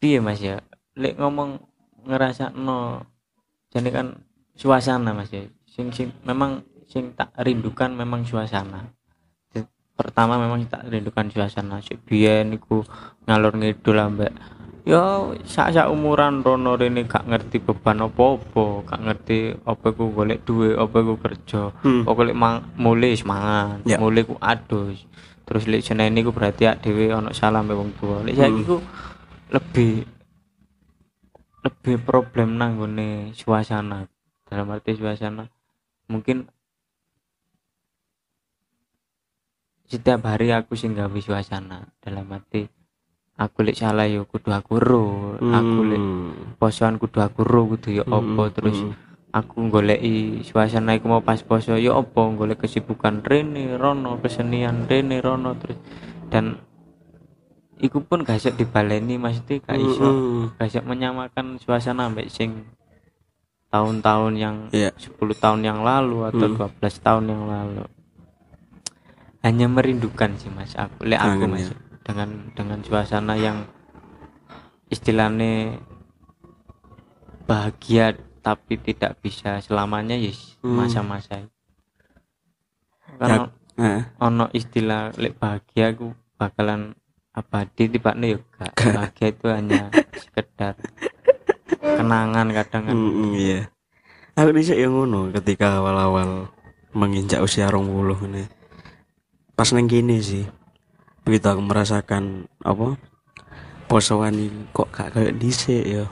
piye 0.00 0.18
Mas 0.24 0.40
ya? 0.40 0.64
Lek 0.96 1.20
ngomong 1.20 1.60
ngerasakno 2.08 3.04
jadi 3.68 3.88
kan 3.92 4.06
suasana 4.56 5.12
Mas 5.12 5.28
ya? 5.28 5.44
Sing 5.68 5.92
sing 5.92 6.08
memang 6.24 6.64
sing 6.88 7.12
tak 7.12 7.36
rindukan 7.36 7.92
memang 7.92 8.24
suasana. 8.24 8.88
Pertama 9.96 10.40
memang 10.40 10.64
tak 10.64 10.88
rindukan 10.88 11.28
suasana. 11.28 11.84
Sik 11.84 12.00
biyen 12.08 12.56
iku 12.56 12.80
ngalor 13.28 13.52
ngidul 13.60 14.00
ambek 14.00 14.32
ya 14.86 15.34
sak 15.42 15.74
sak 15.74 15.90
umuran 15.90 16.46
rono 16.46 16.78
rene 16.78 17.10
gak 17.10 17.26
ngerti 17.26 17.58
beban 17.58 18.06
apa-apa 18.06 18.86
gak 18.86 19.02
ngerti 19.02 19.38
apa 19.66 19.90
iku 19.90 20.14
golek 20.14 20.46
duit 20.46 20.78
apa 20.78 21.02
iku 21.02 21.14
kerja 21.18 21.74
hmm. 21.82 22.06
pokoknya 22.06 22.38
mang 22.38 22.56
mulai 22.78 23.18
wis 23.18 23.26
mangan 23.26 23.82
Ya. 23.82 23.98
mulai 23.98 24.22
ku 24.22 24.38
adus 24.38 25.02
terus 25.46 25.64
lek 25.64 25.80
Senin 25.80 26.12
iku 26.12 26.34
berarti 26.34 26.66
ak 26.66 26.82
dhewe 26.82 27.08
ana 27.08 27.30
salam 27.30 27.64
mbek 27.64 27.78
wong 27.78 27.90
tua 27.96 28.20
lek 28.20 28.34
saiki 28.34 28.62
Hmm. 28.62 28.66
ku 28.66 28.76
lebih 29.48 30.02
lebih 31.62 31.96
problem 32.02 32.58
nang 32.58 32.76
nggone 32.76 33.30
suasana 33.32 34.10
dalam 34.44 34.66
arti 34.70 34.94
suasana 34.94 35.46
mungkin 36.06 36.50
setiap 39.86 40.26
hari 40.26 40.50
aku 40.50 40.74
sing 40.74 40.92
gawe 40.92 41.14
suasana 41.16 41.86
dalam 42.02 42.26
arti 42.28 42.66
aku 43.38 43.62
lek 43.62 43.78
salah 43.78 44.10
yo 44.10 44.26
kudu 44.26 44.50
aku 44.50 44.82
ro 44.82 45.06
aku 45.38 45.80
lek 45.86 46.00
Hmm. 46.02 46.58
posoan 46.58 46.98
kudu 46.98 47.22
aku 47.22 47.46
ro 47.46 47.70
kudu 47.70 47.88
yo 47.92 48.04
apa 48.04 48.42
Hmm, 48.42 48.52
terus 48.52 48.78
hmm. 48.82 49.05
Aku 49.36 49.68
goleki 49.68 50.40
suasana 50.40 50.96
iku 50.96 51.12
mau 51.12 51.20
pas 51.20 51.36
poso 51.44 51.76
ya 51.76 51.92
apa 51.92 52.20
golek 52.32 52.64
kesibukan 52.64 53.20
rene 53.20 53.76
rono 53.76 54.16
kesenian 54.16 54.88
rene 54.88 55.20
rono 55.20 55.52
terus 55.60 55.76
dan 56.32 56.56
iku 57.76 58.00
pun 58.00 58.24
gak 58.24 58.40
iso 58.40 58.48
dibaleni 58.50 59.20
maksudnya 59.20 59.60
gak 59.60 59.76
iso 59.76 60.08
gak 60.56 60.68
iso 60.72 60.80
menyamakan 60.82 61.60
suasana 61.60 62.08
ambek 62.08 62.32
sing 62.32 62.64
tahun-tahun 63.68 64.32
yang 64.40 64.56
Iya. 64.72 64.96
10 64.96 65.20
tahun 65.36 65.60
yang 65.60 65.84
lalu 65.84 66.24
atau 66.32 66.46
Hmm. 66.48 66.56
12 66.80 66.96
tahun 67.04 67.24
yang 67.28 67.44
lalu 67.44 67.84
hanya 69.44 69.66
merindukan 69.68 70.32
sih 70.40 70.48
mas 70.48 70.72
aku 70.74 71.04
lek 71.04 71.20
aku 71.20 71.44
mas 71.44 71.68
ya. 71.68 71.76
dengan 72.02 72.28
dengan 72.56 72.80
suasana 72.80 73.36
yang 73.36 73.68
istilahnya 74.88 75.76
bahagia 77.44 78.16
tapi 78.46 78.78
tidak 78.78 79.18
bisa 79.18 79.58
selamanya 79.58 80.14
yes 80.14 80.54
Hmm. 80.62 80.78
masa-masa 80.78 81.42
itu. 81.42 81.50
karena 83.18 83.50
Heeh. 83.74 84.02
ono 84.18 84.46
istilah 84.50 85.10
lek 85.18 85.34
bahagia 85.34 85.90
aku 85.90 86.14
bakalan 86.38 86.94
abadi 87.34 87.90
tiba 87.90 88.14
gak 88.14 88.38
Gak. 88.54 88.72
bahagia 88.94 89.26
itu 89.34 89.46
hanya 89.50 89.82
sekedar 90.22 90.78
kenangan 91.82 92.46
kadang 92.54 92.82
kan 92.86 92.94
Mm, 92.94 93.10
mm, 93.10 93.32
iya. 93.34 93.60
Aku 94.36 94.52
dhisik 94.52 94.76
yang 94.76 94.92
ngono 94.92 95.32
ketika 95.32 95.80
awal-awal 95.80 96.52
menginjak 96.92 97.40
usia 97.40 97.72
rong 97.72 97.88
puluh 97.88 98.20
ini. 98.28 98.44
Pas 99.56 99.72
neng 99.72 99.88
gini 99.88 100.20
sih. 100.20 100.44
Begitu 101.24 101.48
aku 101.48 101.64
merasakan 101.64 102.44
apa? 102.60 103.00
Posoan 103.88 104.36
kok 104.76 104.92
gak 104.92 105.16
kayak 105.16 105.40
dhisik 105.40 105.84
ya. 105.88 106.04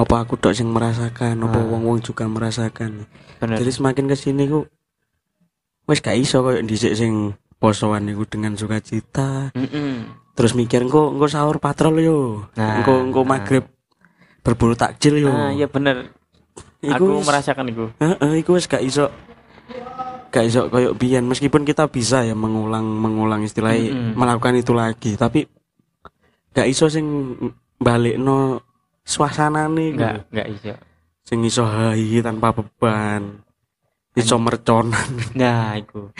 Apa 0.00 0.14
aku 0.18 0.34
tok 0.34 0.52
sing 0.52 0.66
merasakan, 0.66 1.36
apa 1.38 1.54
Ah. 1.54 1.66
wong-wong 1.66 2.00
juga 2.00 2.24
merasakan. 2.24 3.04
bener 3.36 3.56
Jadi 3.56 3.70
semakin 3.70 4.04
ke 4.06 4.16
sini 4.16 4.44
ku 4.46 4.64
wis 5.84 5.98
gak 5.98 6.14
iso 6.14 6.40
kayak 6.40 6.64
dhisik 6.64 6.94
sing 6.94 7.32
posoan 7.56 8.06
iku 8.06 8.24
dengan 8.24 8.54
sukacita. 8.54 9.52
Mm-mm. 9.52 10.08
Terus 10.32 10.54
mikir 10.54 10.80
engko 10.80 11.10
engko 11.10 11.26
sahur 11.26 11.58
patrol 11.58 11.98
yo. 11.98 12.18
Nah, 12.54 12.80
engko 12.80 12.96
engko 12.98 13.20
nah. 13.20 13.28
maghrib 13.34 13.64
berburu 14.40 14.72
takjil 14.72 15.20
yo. 15.20 15.28
ah 15.28 15.52
ya 15.52 15.66
bener 15.66 16.16
Iku 16.80 16.96
aku 16.96 17.04
wis- 17.14 17.28
merasakan 17.28 17.66
itu 17.68 17.84
Heeh, 17.94 18.40
iku 18.40 18.56
wis 18.56 18.64
gak 18.64 18.80
iso 18.80 19.12
gak 20.30 20.46
iso 20.46 20.60
koyo 20.66 20.94
biyen 20.94 21.26
meskipun 21.26 21.60
kita 21.62 21.84
bisa 21.86 22.22
ya 22.22 22.32
mengulang 22.32 22.86
mengulang 22.86 23.42
istilahnya 23.42 23.90
Mm-mm. 23.90 24.16
melakukan 24.16 24.56
itu 24.56 24.72
lagi 24.72 25.12
tapi 25.14 25.44
gak 26.50 26.64
iso 26.64 26.88
sing 26.88 27.04
balikno 27.76 28.64
suasanane 29.10 29.82
iku. 29.90 29.98
nggak 29.98 30.14
nggak 30.30 30.48
iso. 30.54 30.74
Sing 31.26 31.38
iso 31.42 31.66
hahi 31.66 32.22
tanpa 32.22 32.54
beban. 32.54 33.42
Iso 34.14 34.38
merconan. 34.38 35.10
Nah 35.38 35.74
itu 35.74 36.10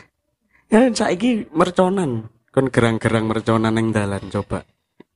ya 0.72 0.84
saiki 0.92 1.48
merconan. 1.52 2.28
Kon 2.52 2.68
gerang-gerang 2.72 3.24
merconan 3.28 3.72
ning 3.76 3.92
dalan 3.92 4.28
coba. 4.28 4.64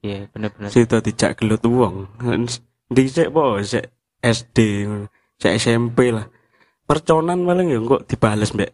Iya 0.00 0.28
bener-bener. 0.32 0.72
Situ 0.72 0.96
dijak 1.04 1.36
gelut 1.40 1.64
wong. 1.64 2.08
Dhisik 2.88 3.28
po? 3.32 3.60
Sik 3.60 3.84
SD 4.20 4.88
sik 5.40 5.56
SMP 5.56 6.12
lah. 6.12 6.28
Perconan 6.84 7.44
paling 7.44 7.72
ya 7.72 7.80
kok 7.80 8.04
dibales 8.08 8.52
mbek. 8.52 8.72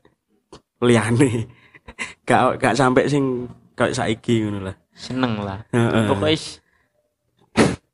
Liyane. 0.83 1.47
Gak 2.27 2.59
gak 2.59 2.75
sampai 2.75 3.07
sing 3.07 3.47
kayak 3.79 3.95
saiki 3.95 4.43
ngono 4.43 4.67
lah. 4.67 4.77
Seneng 4.91 5.39
lah. 5.39 5.63
Heeh. 5.71 6.11
pokoknya 6.11 6.35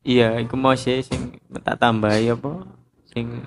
iya 0.02 0.38
iku 0.42 0.58
mau 0.58 0.74
sih 0.74 1.02
sing 1.02 1.38
tak 1.62 1.78
tambahi 1.78 2.34
apa 2.34 2.66
sing 3.10 3.42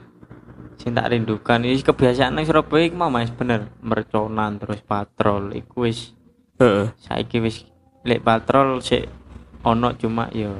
sing 0.80 0.92
tak 0.96 1.12
rindukan. 1.12 1.64
Ini 1.64 1.82
kebiasaan 1.82 2.36
nang 2.36 2.46
Surabaya 2.48 2.88
iku 2.88 2.96
mau 3.00 3.12
mas 3.12 3.32
bener. 3.32 3.72
Merconan 3.80 4.60
terus 4.60 4.84
patrol 4.84 5.56
iku 5.56 5.88
wis. 5.88 6.14
Heeh. 6.60 6.92
Saiki 7.00 7.40
wis 7.44 7.68
lek 8.06 8.24
patrol 8.24 8.80
sik 8.84 9.08
ono 9.66 9.96
cuma 9.98 10.30
yo 10.32 10.56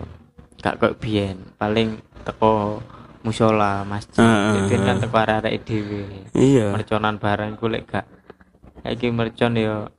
gak 0.60 0.82
kok 0.82 0.98
biyen. 1.00 1.56
Paling 1.60 2.00
teko 2.26 2.82
musola 3.26 3.82
masjid 3.86 4.22
Heeh, 4.22 4.70
Jadi 4.70 4.82
kan 4.82 4.98
heeh. 4.98 5.04
teko 5.04 5.16
arek-arek 5.18 5.56
dhewe. 5.66 6.04
Iya. 6.34 6.74
Merconan 6.74 7.22
bareng 7.22 7.54
ku 7.60 7.68
lek 7.70 7.86
gak 7.86 8.08
saiki 8.86 9.10
mercon 9.10 9.58
yo 9.58 9.90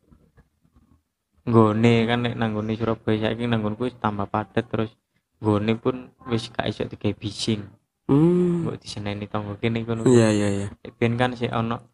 nggone 1.47 1.95
kan 2.11 2.19
nek 2.27 2.35
nang 2.35 2.59
Surabaya 2.75 3.31
saiki 3.31 3.47
nang 3.47 3.63
tambah 4.03 4.27
padet 4.27 4.67
terus 4.67 4.91
nggone 5.37 5.73
pun 5.77 5.97
wis 6.27 6.49
gak 6.49 6.67
iso 6.67 6.85
digawe 6.85 7.13
bising 7.13 7.61
hmm. 8.09 8.65
Mbok 8.65 8.81
diseneni 8.81 9.27
tangga 9.29 9.55
kene 9.61 9.85
ngono. 9.85 10.07
Iya 10.09 10.29
iya 10.33 10.49
iya. 10.49 10.67
Ben 10.97 11.15
kan 11.15 11.37
sik 11.37 11.53
ono 11.53 11.93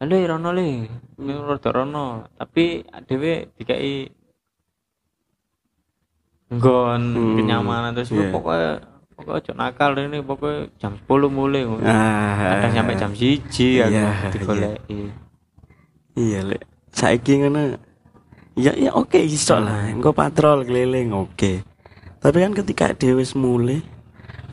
Halo 0.00 0.16
Rono 0.16 0.48
le, 0.56 0.88
rada 1.20 1.70
Rono, 1.76 2.24
tapi 2.40 2.80
dhewe 3.04 3.52
dikai 3.52 4.08
nggon 6.50 7.02
Hmm, 7.14 7.36
kenyamanan 7.36 7.92
terus 7.94 8.10
iya. 8.10 8.32
pokoknya 8.32 8.72
pokoknya 9.14 9.38
ojo 9.38 9.52
nakal 9.54 9.92
ini 9.94 10.18
pokoknya 10.18 10.72
jam 10.82 10.96
10 10.98 11.30
mulai 11.30 11.62
ah 11.86 12.34
kadang 12.58 12.72
sampai 12.74 12.94
jam 12.98 13.12
siji 13.14 13.78
aku 13.78 13.92
Iya, 13.94 14.10
digoleki. 14.34 15.00
iya 16.18 16.40
lek 16.42 16.62
saiki 16.90 17.44
ngono 17.44 17.78
ya 18.58 18.72
ya 18.74 18.90
oke 18.98 19.20
iso 19.22 19.62
lah. 19.62 19.94
Engko 19.94 20.10
patrol 20.10 20.66
keliling 20.66 21.14
oke 21.14 21.62
tapi 22.20 22.36
kan 22.44 22.52
ketika 22.52 22.92
dhewe 22.92 23.24
wis 23.24 23.32
mulai 23.32 23.80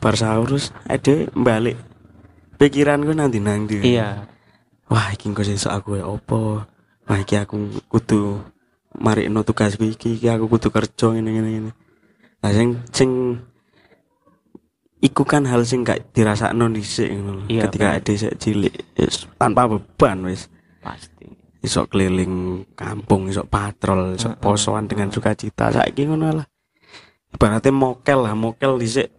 bar 0.00 0.16
sahur 0.16 0.48
terus 0.48 0.72
dhewe 1.04 1.28
balik 1.36 1.76
pikiranku 2.58 3.14
nanti 3.14 3.38
nanti 3.38 3.78
iya. 3.84 4.26
Wah 4.88 5.12
iki 5.12 5.28
engko 5.28 5.44
sesuk 5.44 5.68
aku 5.68 6.00
ya 6.00 6.08
opo 6.08 6.64
wah 7.04 7.18
iki 7.20 7.36
aku 7.36 7.84
kudu 7.92 8.40
marikno 8.96 9.44
tugasku 9.44 9.84
iki 9.84 10.16
iki 10.16 10.26
aku 10.32 10.48
kudu 10.48 10.72
kerja 10.72 11.12
ngene 11.12 11.28
ngene 11.28 11.48
ngene. 11.52 11.70
Nah 12.40 12.50
sing 12.56 12.68
sing 12.88 13.10
iku 15.04 15.28
kan 15.28 15.44
hal 15.44 15.62
sing 15.68 15.84
gak 15.84 16.16
dirasakno 16.16 16.72
dhisik 16.72 17.12
ngono. 17.12 17.44
Iya, 17.52 17.68
ketika 17.68 18.00
sik 18.00 18.34
cilik 18.40 18.74
wis 18.96 19.28
tanpa 19.36 19.68
beban 19.68 20.24
wis. 20.24 20.48
Pasti. 20.80 21.28
Iso 21.60 21.84
keliling 21.84 22.64
kampung 22.72 23.28
iso 23.28 23.44
patrol 23.44 24.16
iso 24.16 24.32
Heeh. 24.32 24.40
posoan 24.40 24.88
dengan 24.88 25.12
sukacita 25.12 25.68
saiki 25.68 26.08
ngono 26.08 26.32
lah 26.32 26.46
ibaratnya 27.34 27.72
mokel 27.74 28.24
lah 28.24 28.34
mokel 28.38 28.78
dhisik 28.80 29.12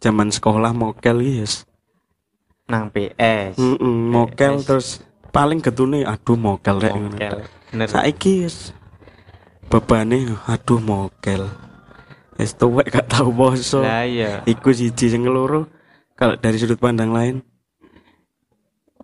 zaman 0.00 0.28
sekolah 0.32 0.72
mokel 0.72 1.20
yes 1.20 1.64
nang 2.64 2.88
PS 2.88 3.60
Mm-mm, 3.60 4.08
mokel 4.12 4.60
Wes. 4.60 4.64
terus 4.64 4.88
paling 5.28 5.60
getune 5.60 6.06
aduh 6.08 6.38
mokel 6.38 6.80
rek 6.80 6.96
mokel 6.96 7.44
bener 7.72 7.88
Saiki 7.90 8.46
wis 8.46 8.70
bebane 9.66 10.30
aduh 10.46 10.78
mokel. 10.78 11.50
Wis 12.34 12.54
tuwek 12.54 12.90
gak 12.90 13.06
tau 13.10 13.30
poso. 13.30 13.82
lah 13.82 14.02
iya 14.02 14.42
Iku 14.42 14.74
siji 14.74 15.06
sing 15.10 15.22
loro 15.26 15.66
kalau 16.14 16.34
dari 16.38 16.58
sudut 16.58 16.78
pandang 16.78 17.10
lain. 17.14 17.42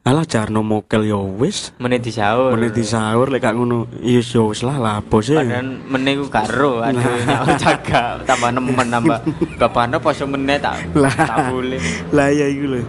Alah 0.01 0.25
jarno 0.25 0.65
mokel 0.65 1.05
ya 1.05 1.21
wis. 1.21 1.77
menit 1.77 2.01
di 2.01 2.09
sahur 2.09 2.57
Meneh 2.57 2.73
di 2.73 2.81
sahur 2.81 3.29
lek 3.29 3.45
gak 3.45 3.53
ngono 3.53 3.85
ya 4.01 4.25
ya 4.25 4.41
wis 4.49 4.65
lah 4.65 4.81
lapo 4.81 5.21
sih. 5.21 5.37
padahal 5.37 5.77
menit 5.93 6.17
ku 6.17 6.27
karo 6.33 6.81
aduh 6.89 7.05
nyawa 7.29 7.53
jaga 7.61 8.17
tambah 8.25 8.49
nemen 8.49 8.89
nambah 8.89 9.21
kapan 9.61 9.93
poso 10.01 10.25
menit 10.25 10.65
tak 10.65 10.81
tak 11.29 11.53
boleh 11.53 11.77
Lah 12.17 12.33
ya 12.33 12.49
iku 12.49 12.65
lho. 12.73 12.81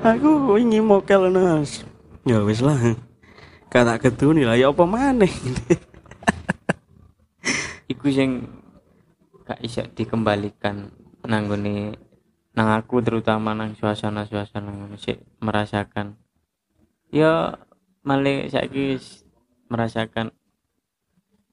Aku 0.00 0.56
wingi 0.56 0.80
mokel 0.80 1.28
nas. 1.28 1.84
Ya 2.24 2.40
wis 2.40 2.64
lah. 2.64 2.78
Kata 3.68 4.00
ketuni 4.00 4.48
lah 4.48 4.56
ya 4.56 4.72
apa 4.72 4.82
maneh. 4.88 5.28
iku 7.92 8.08
sing 8.08 8.48
gak 9.44 9.60
iso 9.60 9.84
dikembalikan 9.92 10.88
nang 11.26 11.46
nggone 11.46 11.94
nang 12.56 12.68
aku 12.72 12.98
terutama 12.98 13.52
nang 13.52 13.72
suasana-suasana 13.72 14.68
ngono 14.68 14.96
sik 14.96 15.20
merasakan 15.38 16.16
ya 17.10 17.52
malah 18.00 18.48
saiki 18.48 18.96
wis 18.96 19.22
merasakan 19.66 20.32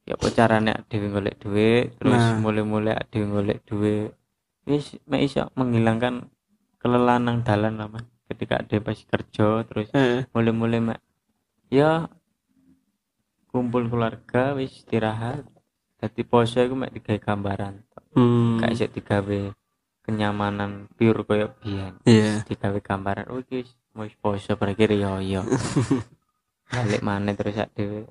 ya 0.04 0.16
apa 0.16 0.28
carane 0.30 0.74
dhewe 0.88 1.08
golek 1.10 1.36
duit 1.38 1.96
terus 1.98 2.14
Nah. 2.14 2.40
mulai-mulai 2.40 2.96
dhewe 3.08 3.28
golek 3.30 3.60
duit 3.64 4.16
wis 4.64 4.96
mek 5.04 5.24
iso 5.24 5.52
menghilangkan 5.54 6.32
kelelahan 6.78 7.22
nang 7.22 7.38
dalan 7.42 7.76
lah 7.76 7.88
Mas. 7.88 8.08
ketika 8.26 8.60
dhewe 8.62 8.82
pas 8.82 8.96
kerja 8.98 9.48
terus 9.64 9.92
Heeh. 9.92 10.24
mulai-mulai 10.32 10.80
mak 10.80 11.00
ya 11.68 12.08
kumpul 13.48 13.86
keluarga 13.86 14.54
wis 14.54 14.72
istirahat 14.78 15.44
jadi 16.00 16.22
poso 16.24 16.60
iku 16.60 16.76
mek 16.76 16.92
digawe 16.92 17.20
gambaran 17.20 17.84
Hmm. 18.14 18.62
gak 18.62 18.72
isih 18.72 18.88
digawe 18.88 19.40
kenyamanan 20.04 20.92
pure 20.94 21.24
koyo 21.24 21.48
biyen 21.60 21.96
Iya. 22.04 22.44
digawe 22.44 22.80
gambaran 22.80 23.32
oh 23.32 23.40
iki 23.40 23.64
mau 23.96 24.04
poso 24.20 24.60
berakhir 24.60 24.92
ya 24.92 25.18
ya 25.18 25.42
balik 26.74 27.02
mana 27.02 27.32
terus 27.34 27.56
sak 27.56 27.72
dhewe 27.72 28.06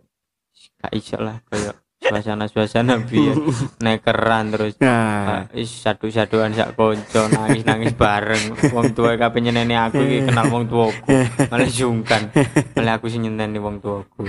gak 0.80 0.92
iso 0.94 1.20
lah 1.20 1.40
koyo 1.46 1.76
suasana-suasana 2.02 2.98
biyen 3.04 3.36
nekeran 3.84 4.50
terus 4.50 4.74
Nah, 4.82 5.46
is 5.54 5.70
sadu-saduan 5.70 6.50
sak 6.50 6.74
konco 6.74 7.30
nangis-nangis 7.30 7.94
bareng. 7.94 8.74
Wong 8.74 8.90
tua 8.90 9.14
kabeh 9.14 9.38
nyeneni 9.38 9.78
aku 9.78 10.02
iki 10.02 10.26
kenal 10.26 10.50
wong 10.50 10.66
tuaku. 10.66 11.14
Malah 11.46 11.70
sungkan. 11.70 12.34
Malah 12.74 12.98
aku 12.98 13.06
sing 13.06 13.22
nyeneni 13.22 13.62
wong 13.62 13.78
tuaku. 13.78 14.26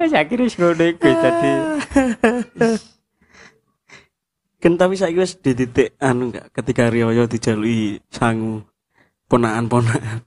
Saya 0.00 0.24
kira 0.28 0.48
wis 0.48 0.56
ngono 0.56 0.80
iku 0.80 1.04
dadi 1.12 1.52
kan 4.56 4.74
tapi 4.74 4.96
saiki 4.96 5.20
wis 5.20 5.36
di 5.36 5.52
titik 5.52 5.94
anu 5.98 6.32
enggak 6.32 6.48
ketika 6.50 6.88
Rioyo 6.88 7.24
dijalui 7.24 8.00
sangu 8.08 8.64
ponakan-ponakan. 9.26 10.24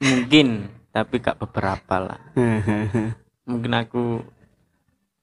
mungkin 0.00 0.48
tapi 0.88 1.18
gak 1.18 1.36
beberapa 1.38 1.96
lah. 1.98 2.20
Mungkin 3.50 3.72
aku 3.74 4.22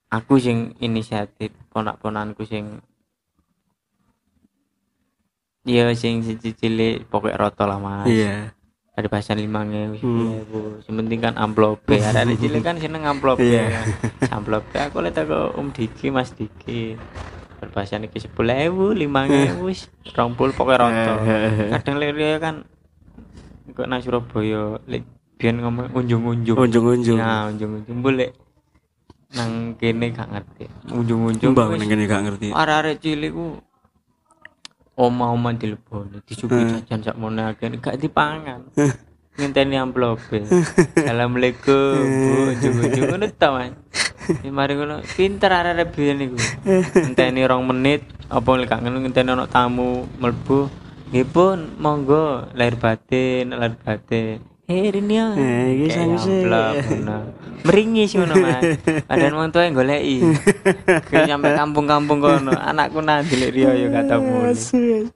aku 0.06 0.34
sing 0.36 0.76
inisiatif 0.78 1.50
ponak-ponanku 1.72 2.44
sing 2.44 2.78
Iya 5.62 5.94
sing 5.94 6.22
siji 6.22 6.52
cilik 6.52 7.06
pokok 7.06 7.34
roto 7.34 7.64
lah 7.64 7.78
mas 7.78 8.06
Iya. 8.06 8.50
ada 8.92 9.08
pasan 9.08 9.40
lima 9.40 9.64
ngewu 9.64 9.96
Hmm. 10.04 10.78
yang 10.84 10.96
penting 11.00 11.18
kan 11.18 11.34
amplop 11.34 11.80
ada 11.88 12.28
di 12.28 12.36
cilik 12.36 12.60
kan 12.60 12.76
seneng 12.76 13.02
amplop 13.02 13.38
Iya. 13.38 13.70
kan 13.72 13.86
amplop 14.36 14.66
aku 14.68 14.96
lihat 15.00 15.16
aku 15.18 15.56
om 15.56 15.70
Diki 15.70 16.10
mas 16.10 16.30
Diki 16.30 16.98
berpasan 17.62 18.10
iki 18.10 18.18
sepuluh 18.18 18.58
ewu 18.58 18.90
lima 18.90 19.30
ngewu 19.30 19.70
rompul 20.18 20.50
pokoknya 20.50 20.82
roto 20.82 21.14
kadang 21.78 21.96
lihat 22.02 22.42
kan 22.42 22.66
kok 23.72 23.86
nang 23.86 24.02
Surabaya 24.02 24.82
lek 24.90 25.06
biyen 25.38 25.62
ngomong 25.62 25.90
unjung-unjung. 25.94 26.54
Unjung-unjung. 26.54 27.18
nah 27.18 27.50
unjung-unjung. 27.50 27.98
Boleh 27.98 28.30
nang 29.32 29.74
kene 29.74 30.12
gak 30.12 30.28
ngerti. 30.28 30.70
Unjung-unjung 30.92 31.50
Mbak 31.56 31.66
wis 31.72 31.78
ning 31.80 31.88
kene 31.90 32.04
gak 32.04 32.22
ngerti. 32.26 32.46
arek-arek 32.52 32.96
cilik 33.00 33.32
ku 33.32 33.46
oma-oma 34.92 35.56
dileboni 35.56 36.20
disuguhi 36.22 36.62
Hmm. 36.62 36.72
jajan 36.84 37.00
sak 37.00 37.16
mono 37.16 37.48
akeh 37.48 37.72
gak 37.80 37.96
dipangan 37.96 38.68
ngenteni 39.40 39.80
amplop 39.80 40.20
Assalamualaikum 40.98 41.96
Bu 41.96 42.32
ujung-ujung 42.52 43.06
ngono 43.16 43.26
ta 43.32 43.48
Mas 43.52 43.72
Ya 44.44 44.50
mari 44.52 44.76
ngono 44.76 45.00
pinter 45.16 45.50
arek-arek 45.50 45.88
biyen 45.96 46.16
niku 46.20 46.38
ngenteni 46.94 47.42
rong 47.48 47.64
menit 47.64 48.04
apa 48.28 48.48
lek 48.60 48.70
ngono 48.70 49.02
ngenteni 49.02 49.32
ana 49.32 49.48
tamu 49.48 50.04
mlebu 50.20 50.68
nggih 51.12 51.26
pun 51.28 51.58
monggo 51.80 52.48
lahir 52.52 52.76
batin 52.76 53.56
lahir 53.56 53.76
batin 53.80 54.52
Eh, 54.72 54.88
ini 54.88 55.18
ya. 55.18 55.26
Eh, 55.36 55.84
iki 55.84 56.00
amplop, 56.00 56.74
ngono. 56.86 57.18
Meringis 57.66 58.14
ngono, 58.14 58.34
Mas. 58.40 58.62
Padahal 59.04 59.34
wong 59.36 59.50
tuwa 59.52 59.68
goleki. 59.68 60.22
Kayak 61.12 61.28
nyampe 61.28 61.48
kampung-kampung 61.52 62.18
kono, 62.22 62.54
anakku 62.56 63.04
nang 63.04 63.26
dilek 63.26 63.52
riyo 63.52 63.68
ya 63.74 64.16
muni. 64.16 65.12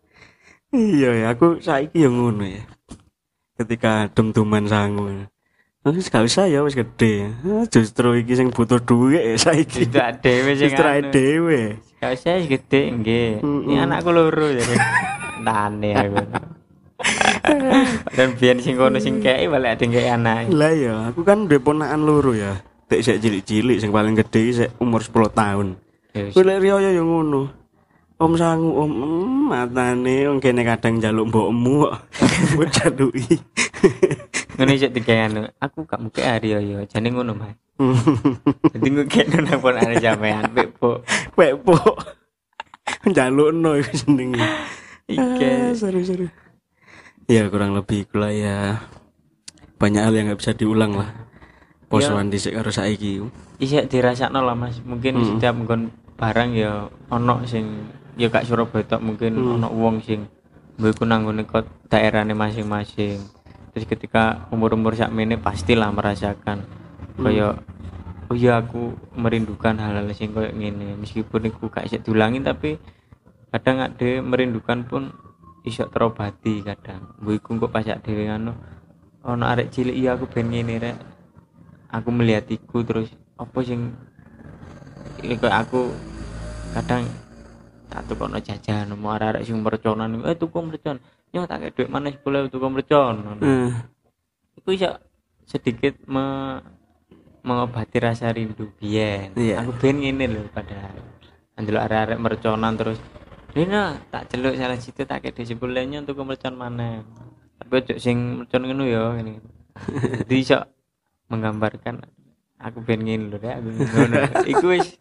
Iya 0.75 1.11
ya, 1.15 1.27
aku 1.33 1.63
saiki 1.63 2.05
ya 2.05 2.11
ngono 2.11 2.45
ya. 2.45 2.76
Ketika 3.57 4.13
dem-deman 4.13 4.69
sangu. 4.69 5.27
Wis 5.87 6.11
gak 6.11 6.27
usah 6.27 6.51
ya 6.51 6.67
wis 6.67 6.75
gede. 6.75 7.31
Ah, 7.47 7.63
Justru 7.65 8.19
iki 8.19 8.35
sing 8.35 8.51
butuh 8.51 8.83
duit 8.83 9.23
ya 9.23 9.35
saiki. 9.39 9.87
Itu 9.87 9.97
dhewe 9.97 10.51
sing 10.53 10.75
Justru 10.75 10.83
anu. 10.85 11.09
dhewe. 11.15 11.61
Gak 11.97 12.11
usah 12.13 12.37
wis 12.37 12.47
gede 12.51 12.81
nggih. 12.91 13.31
Ini 13.41 13.75
anakku 13.81 14.11
loro 14.11 14.51
ya. 14.51 14.67
Tane 15.41 15.91
aku. 15.95 16.17
Dan 18.13 18.35
biyen 18.35 18.59
sing 18.59 18.75
kono 18.75 18.99
sing 18.99 19.23
kei 19.23 19.47
balik 19.47 19.79
ada 19.79 19.85
kei 19.87 20.09
anak. 20.11 20.51
Lah 20.51 20.73
ya, 20.75 20.95
aku 21.09 21.23
kan 21.23 21.47
duwe 21.47 21.63
ponakan 21.63 22.03
loro 22.03 22.35
ya. 22.35 22.59
Tek 22.91 23.03
sik 23.03 23.23
cilik-cilik 23.23 23.79
sing 23.79 23.95
paling 23.95 24.19
gede 24.19 24.43
sik 24.53 24.71
umur 24.83 25.01
10 25.01 25.31
tahun. 25.31 25.67
Ya 26.13 26.21
wis. 26.27 26.35
Kuwi 26.35 26.45
lek 26.45 26.59
riyo 26.61 26.83
ya 26.83 26.91
ngono. 26.99 27.47
Om 28.17 28.33
sangu 28.33 28.73
om 28.81 28.89
mm, 28.89 29.53
matane 29.53 30.25
wong 30.25 30.41
kene 30.41 30.65
kadang 30.65 30.97
njaluk 30.97 31.29
mbokmu 31.29 31.85
kok. 31.85 31.95
Mbok 32.57 32.69
jaluki. 32.73 33.37
Ngono 34.57 34.71
isuk 34.73 34.93
digawe 34.97 35.29
anu. 35.29 35.41
Aku 35.61 35.85
gak 35.85 36.01
muke 36.01 36.25
hari 36.25 36.57
yo 36.57 36.61
yo. 36.65 36.79
Jane 36.89 37.13
ngono, 37.13 37.37
Mas. 37.37 37.53
Dadi 38.73 38.89
gue 38.89 39.05
kene 39.05 39.45
nang 39.45 39.61
pon 39.61 39.77
ana 39.77 40.01
sampean 40.01 40.49
pepo. 40.49 41.05
Pepo. 41.37 41.77
Njalukno 43.05 43.77
iku 43.77 43.93
jenenge. 43.93 44.49
Ike. 45.13 45.77
seru-seru. 45.77 46.33
Ya 47.29 47.45
kurang 47.53 47.77
lebih 47.77 48.09
kula 48.09 48.33
ya 48.33 48.81
banyak 49.77 50.03
hal 50.03 50.17
yang 50.17 50.33
nggak 50.33 50.41
bisa 50.41 50.57
diulang 50.57 50.97
lah. 50.97 51.13
Posoan 51.93 52.33
dhisik 52.33 52.57
karo 52.57 52.73
saiki. 52.73 53.21
Isik 53.61 53.93
dirasakno 53.93 54.41
lah 54.41 54.57
Mas. 54.57 54.81
Mungkin 54.81 55.21
Hmm. 55.21 55.27
setiap 55.37 55.53
nggon 55.53 55.93
barang 56.17 56.51
ya 56.57 56.89
ono 57.13 57.45
sing 57.45 57.93
ya 58.17 58.33
gak 58.33 58.49
Surabaya 58.49 58.85
tok 58.85 59.05
mungkin 59.05 59.37
Hmm. 59.37 59.61
ono 59.61 59.69
wong 59.71 60.01
sing 60.01 60.27
mbok 60.77 60.93
iku 60.93 61.05
nang 61.09 61.25
ngene 61.25 61.49
kok 61.49 61.65
daerahne 61.89 62.37
masing-masing. 62.37 63.21
Terus 63.73 63.85
ketika 63.89 64.49
umur-umur 64.53 64.97
sakmene 64.97 65.37
pastilah 65.37 65.93
merasakan 65.93 66.65
kaya 67.17 67.57
oh 68.29 68.37
iya 68.37 68.61
aku 68.61 68.93
merindukan 69.17 69.77
hal-hal 69.79 70.09
sing 70.13 70.33
koyo 70.37 70.53
ngene 70.53 70.97
meskipun 71.01 71.49
iku 71.49 71.73
gak 71.73 71.89
isik 71.89 72.05
diulangi 72.05 72.43
tapi 72.45 72.77
kadang 73.53 73.81
ada 73.81 74.11
merindukan 74.21 74.85
pun 74.85 75.13
iso 75.65 75.89
terobati 75.89 76.61
kadang 76.61 77.17
mbok 77.23 77.35
iku 77.37 77.49
kok 77.67 77.73
pas 77.73 77.87
dhewe 77.87 78.29
anu 78.29 78.53
ono 79.25 79.45
arek 79.47 79.73
cilik 79.73 79.97
iya 79.97 80.15
aku 80.19 80.29
ben 80.29 80.51
ngene 80.53 80.75
rek 80.77 80.97
aku 81.91 82.09
melihat 82.13 82.47
iku 82.53 82.85
terus 82.85 83.09
apa 83.41 83.59
sing 83.65 83.95
aku 85.41 85.93
kadang 86.77 87.09
tak 87.87 88.03
tukono 88.07 88.37
jajan 88.39 88.91
mau 88.95 89.15
arek-arek 89.15 89.43
sing 89.43 89.63
merconan. 89.63 90.23
Eh 90.27 90.35
tuku 90.35 90.59
mercon. 90.59 90.99
Yo 91.31 91.45
tak 91.45 91.63
kei 91.63 91.71
dhuwit 91.73 91.89
mana 91.89 92.11
10 92.11 92.51
tuku 92.51 92.67
mercon. 92.67 93.15
Eh, 93.41 93.71
iku 94.57 94.71
iso 94.71 94.91
sedikit 95.45 95.95
me- 96.07 96.63
mengobati 97.47 98.03
rasa 98.03 98.35
rindu 98.35 98.75
biyen. 98.75 99.31
Iya. 99.39 99.63
aku 99.63 99.71
ben 99.79 100.03
ngene 100.03 100.27
lho 100.27 100.43
padahal. 100.51 100.99
Andelok 101.55 101.83
arek-arek 101.83 102.19
merconan 102.19 102.75
terus 102.75 102.99
Dina 103.57 103.97
tak 104.13 104.29
celuk 104.29 104.53
salah 104.53 104.77
situ 104.77 105.07
tak 105.07 105.23
kei 105.23 105.33
dhuwit 105.33 105.57
10 105.57 105.89
nyo 105.89 105.99
tuku 106.05 106.23
mercon 106.23 106.55
mana 106.55 107.01
tapi 107.57 107.73
ojo 107.81 107.95
sing 107.97 108.43
mercon 108.43 108.67
ngono 108.67 108.85
ya 108.85 109.15
ngene. 109.15 109.41
Jadi 110.27 110.35
iso 110.37 110.59
menggambarkan 111.27 112.03
aku 112.59 112.79
ben 112.83 113.01
ngene 113.01 113.31
lho 113.31 113.39
rek 113.39 113.55
aku 113.57 113.69
ngono 113.73 114.19
iku 114.45 114.67
wis 114.75 114.99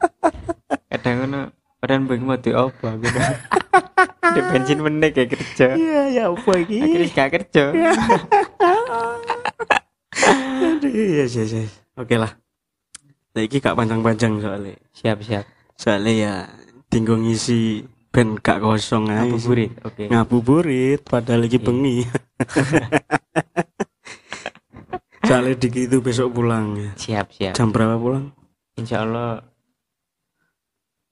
kadang 0.87 1.25
ngono 1.25 1.39
padahal 1.85 2.17
mau 2.17 2.33
di 2.35 2.49
apa 2.49 2.87
aku 2.89 3.05
di 4.35 4.41
bensin 4.43 4.79
meneh 4.79 5.09
kayak 5.09 5.29
kerja 5.31 5.67
Iya 5.71 6.01
ya 6.09 6.23
apa 6.27 6.51
iki? 6.57 6.77
akhirnya 6.81 7.09
gak 7.13 7.29
kerja 7.31 7.63
Iya 10.85 11.21
yes, 11.21 11.33
yes, 11.35 11.51
yes. 11.53 11.71
Oke 11.93 12.15
lah. 12.15 12.31
Saiki 13.31 13.59
gak 13.59 13.75
panjang-panjang 13.75 14.39
soalnya. 14.39 14.73
siap 14.91 15.19
siap 15.21 15.43
Soalnya 15.75 16.13
ya 16.15 16.33
tinggal 16.87 17.17
ngisi 17.17 17.83
ben 18.09 18.33
gak 18.35 18.59
kosong 18.59 19.05
aja. 19.07 19.27
ngabuburit 19.27 19.71
oke 19.81 20.03
Ngabuburit 20.07 20.99
padahal 21.03 21.43
lagi 21.43 21.57
Iya. 21.57 21.63
bengi. 21.63 21.97
Soalnya 25.21 25.55
Diki 25.55 25.81
itu 25.83 25.97
besok 25.99 26.33
pulang 26.33 26.75
ya. 26.75 26.91
siap 26.95 27.27
siap 27.29 27.53
Jam 27.53 27.69
berapa 27.69 27.95
pulang? 27.95 28.31
insya 28.75 29.01
Allah 29.01 29.41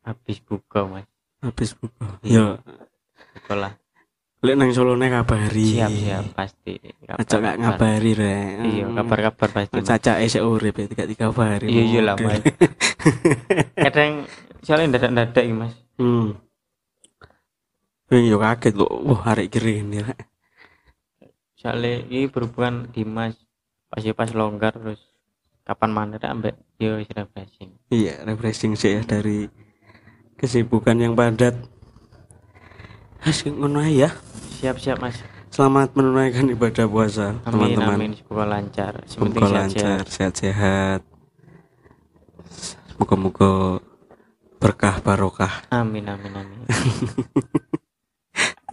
habis 0.03 0.37
buka 0.39 0.85
mas 0.85 1.07
Habis 1.39 1.75
buka. 1.75 2.07
Iya. 2.21 2.55
Ya, 2.55 2.63
sekolah 3.35 3.73
lek 4.43 4.59
nang 4.59 4.75
Solo 4.75 4.99
nek 4.99 5.07
kabari. 5.09 5.79
siap 5.79 5.87
siap 5.89 6.25
pasti 6.35 6.75
Aja 7.07 7.35
gak 7.39 7.55
ngabari 7.57 8.11
rek. 8.11 8.47
iya 8.67 8.85
kabar 8.91 9.19
kabar 9.31 9.49
pasti. 9.49 9.79
Caca 9.79 10.19
esek 10.19 10.43
urip 10.43 10.75
ya 10.75 10.85
tiga 10.85 11.05
tiga 11.07 11.25
hari. 11.31 11.71
iya 11.71 11.83
iya 11.85 12.01
lah 12.03 12.15
mas 12.15 12.43
kadang 13.87 14.27
soalnya 14.59 14.99
dadak 14.99 15.11
dadak 15.15 15.43
iki 15.43 15.55
mas 15.55 15.73
Hmm. 15.95 16.35
Yo 18.09 18.35
kaget 18.35 18.73
lho. 18.75 18.85
Wah, 19.07 19.31
arek 19.31 19.47
kiri 19.49 19.79
ini 19.79 20.01
rek. 20.01 20.19
soalnya 21.55 22.03
ini 22.03 22.27
berhubungan 22.27 22.91
di 22.91 23.07
mas 23.07 23.39
pas 23.87 24.03
pas 24.11 24.27
longgar 24.35 24.75
terus 24.75 24.99
kapan 25.63 25.91
mana 25.95 26.19
ambek 26.19 26.59
yo 26.75 26.99
refreshing 26.99 27.79
Iya, 27.87 28.27
refreshing 28.27 28.75
sih 28.75 28.99
ya 28.99 29.01
dari 29.07 29.47
kesibukan 30.43 30.99
yang 30.99 31.15
padat. 31.15 31.55
As 33.23 33.39
ngono 33.47 33.79
ya. 33.87 34.11
siap 34.59 34.75
siap 34.75 34.99
mas 34.99 35.15
Selamat 35.47 35.95
menunaikan 35.95 36.49
ibadah 36.51 36.83
puasa, 36.89 37.37
teman-teman. 37.45 37.95
amin 37.95 38.11
semoga 38.17 38.43
lancar 38.49 38.93
Semoga 39.07 39.47
lancar, 39.47 40.03
sehat-sehat. 40.03 41.05
Moga-moga 42.99 43.79
berkah 44.59 44.99
barokah. 44.99 45.63
amin 45.71 46.03
amin 46.09 46.33
amin 46.35 46.59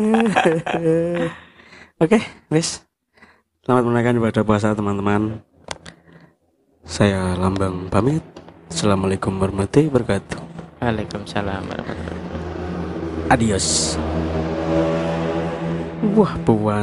Oke, 2.02 2.18
wis. 2.48 2.80
Selamat 3.60 3.84
menunaikan 3.86 4.16
ibadah 4.16 4.42
puasa, 4.42 4.72
teman-teman. 4.72 5.44
Saya 6.82 7.36
Lambang 7.36 7.92
pamit. 7.92 8.24
Assalamualaikum 8.72 9.36
warahmatullahi 9.36 9.92
wabarakatuh. 9.92 10.49
Waalaikumsalam 10.80 11.60
warahmatullahi 11.68 12.08
wabarakatuh 12.08 13.30
Adios. 13.30 13.94
Wah, 16.16 16.34
puas. 16.42 16.78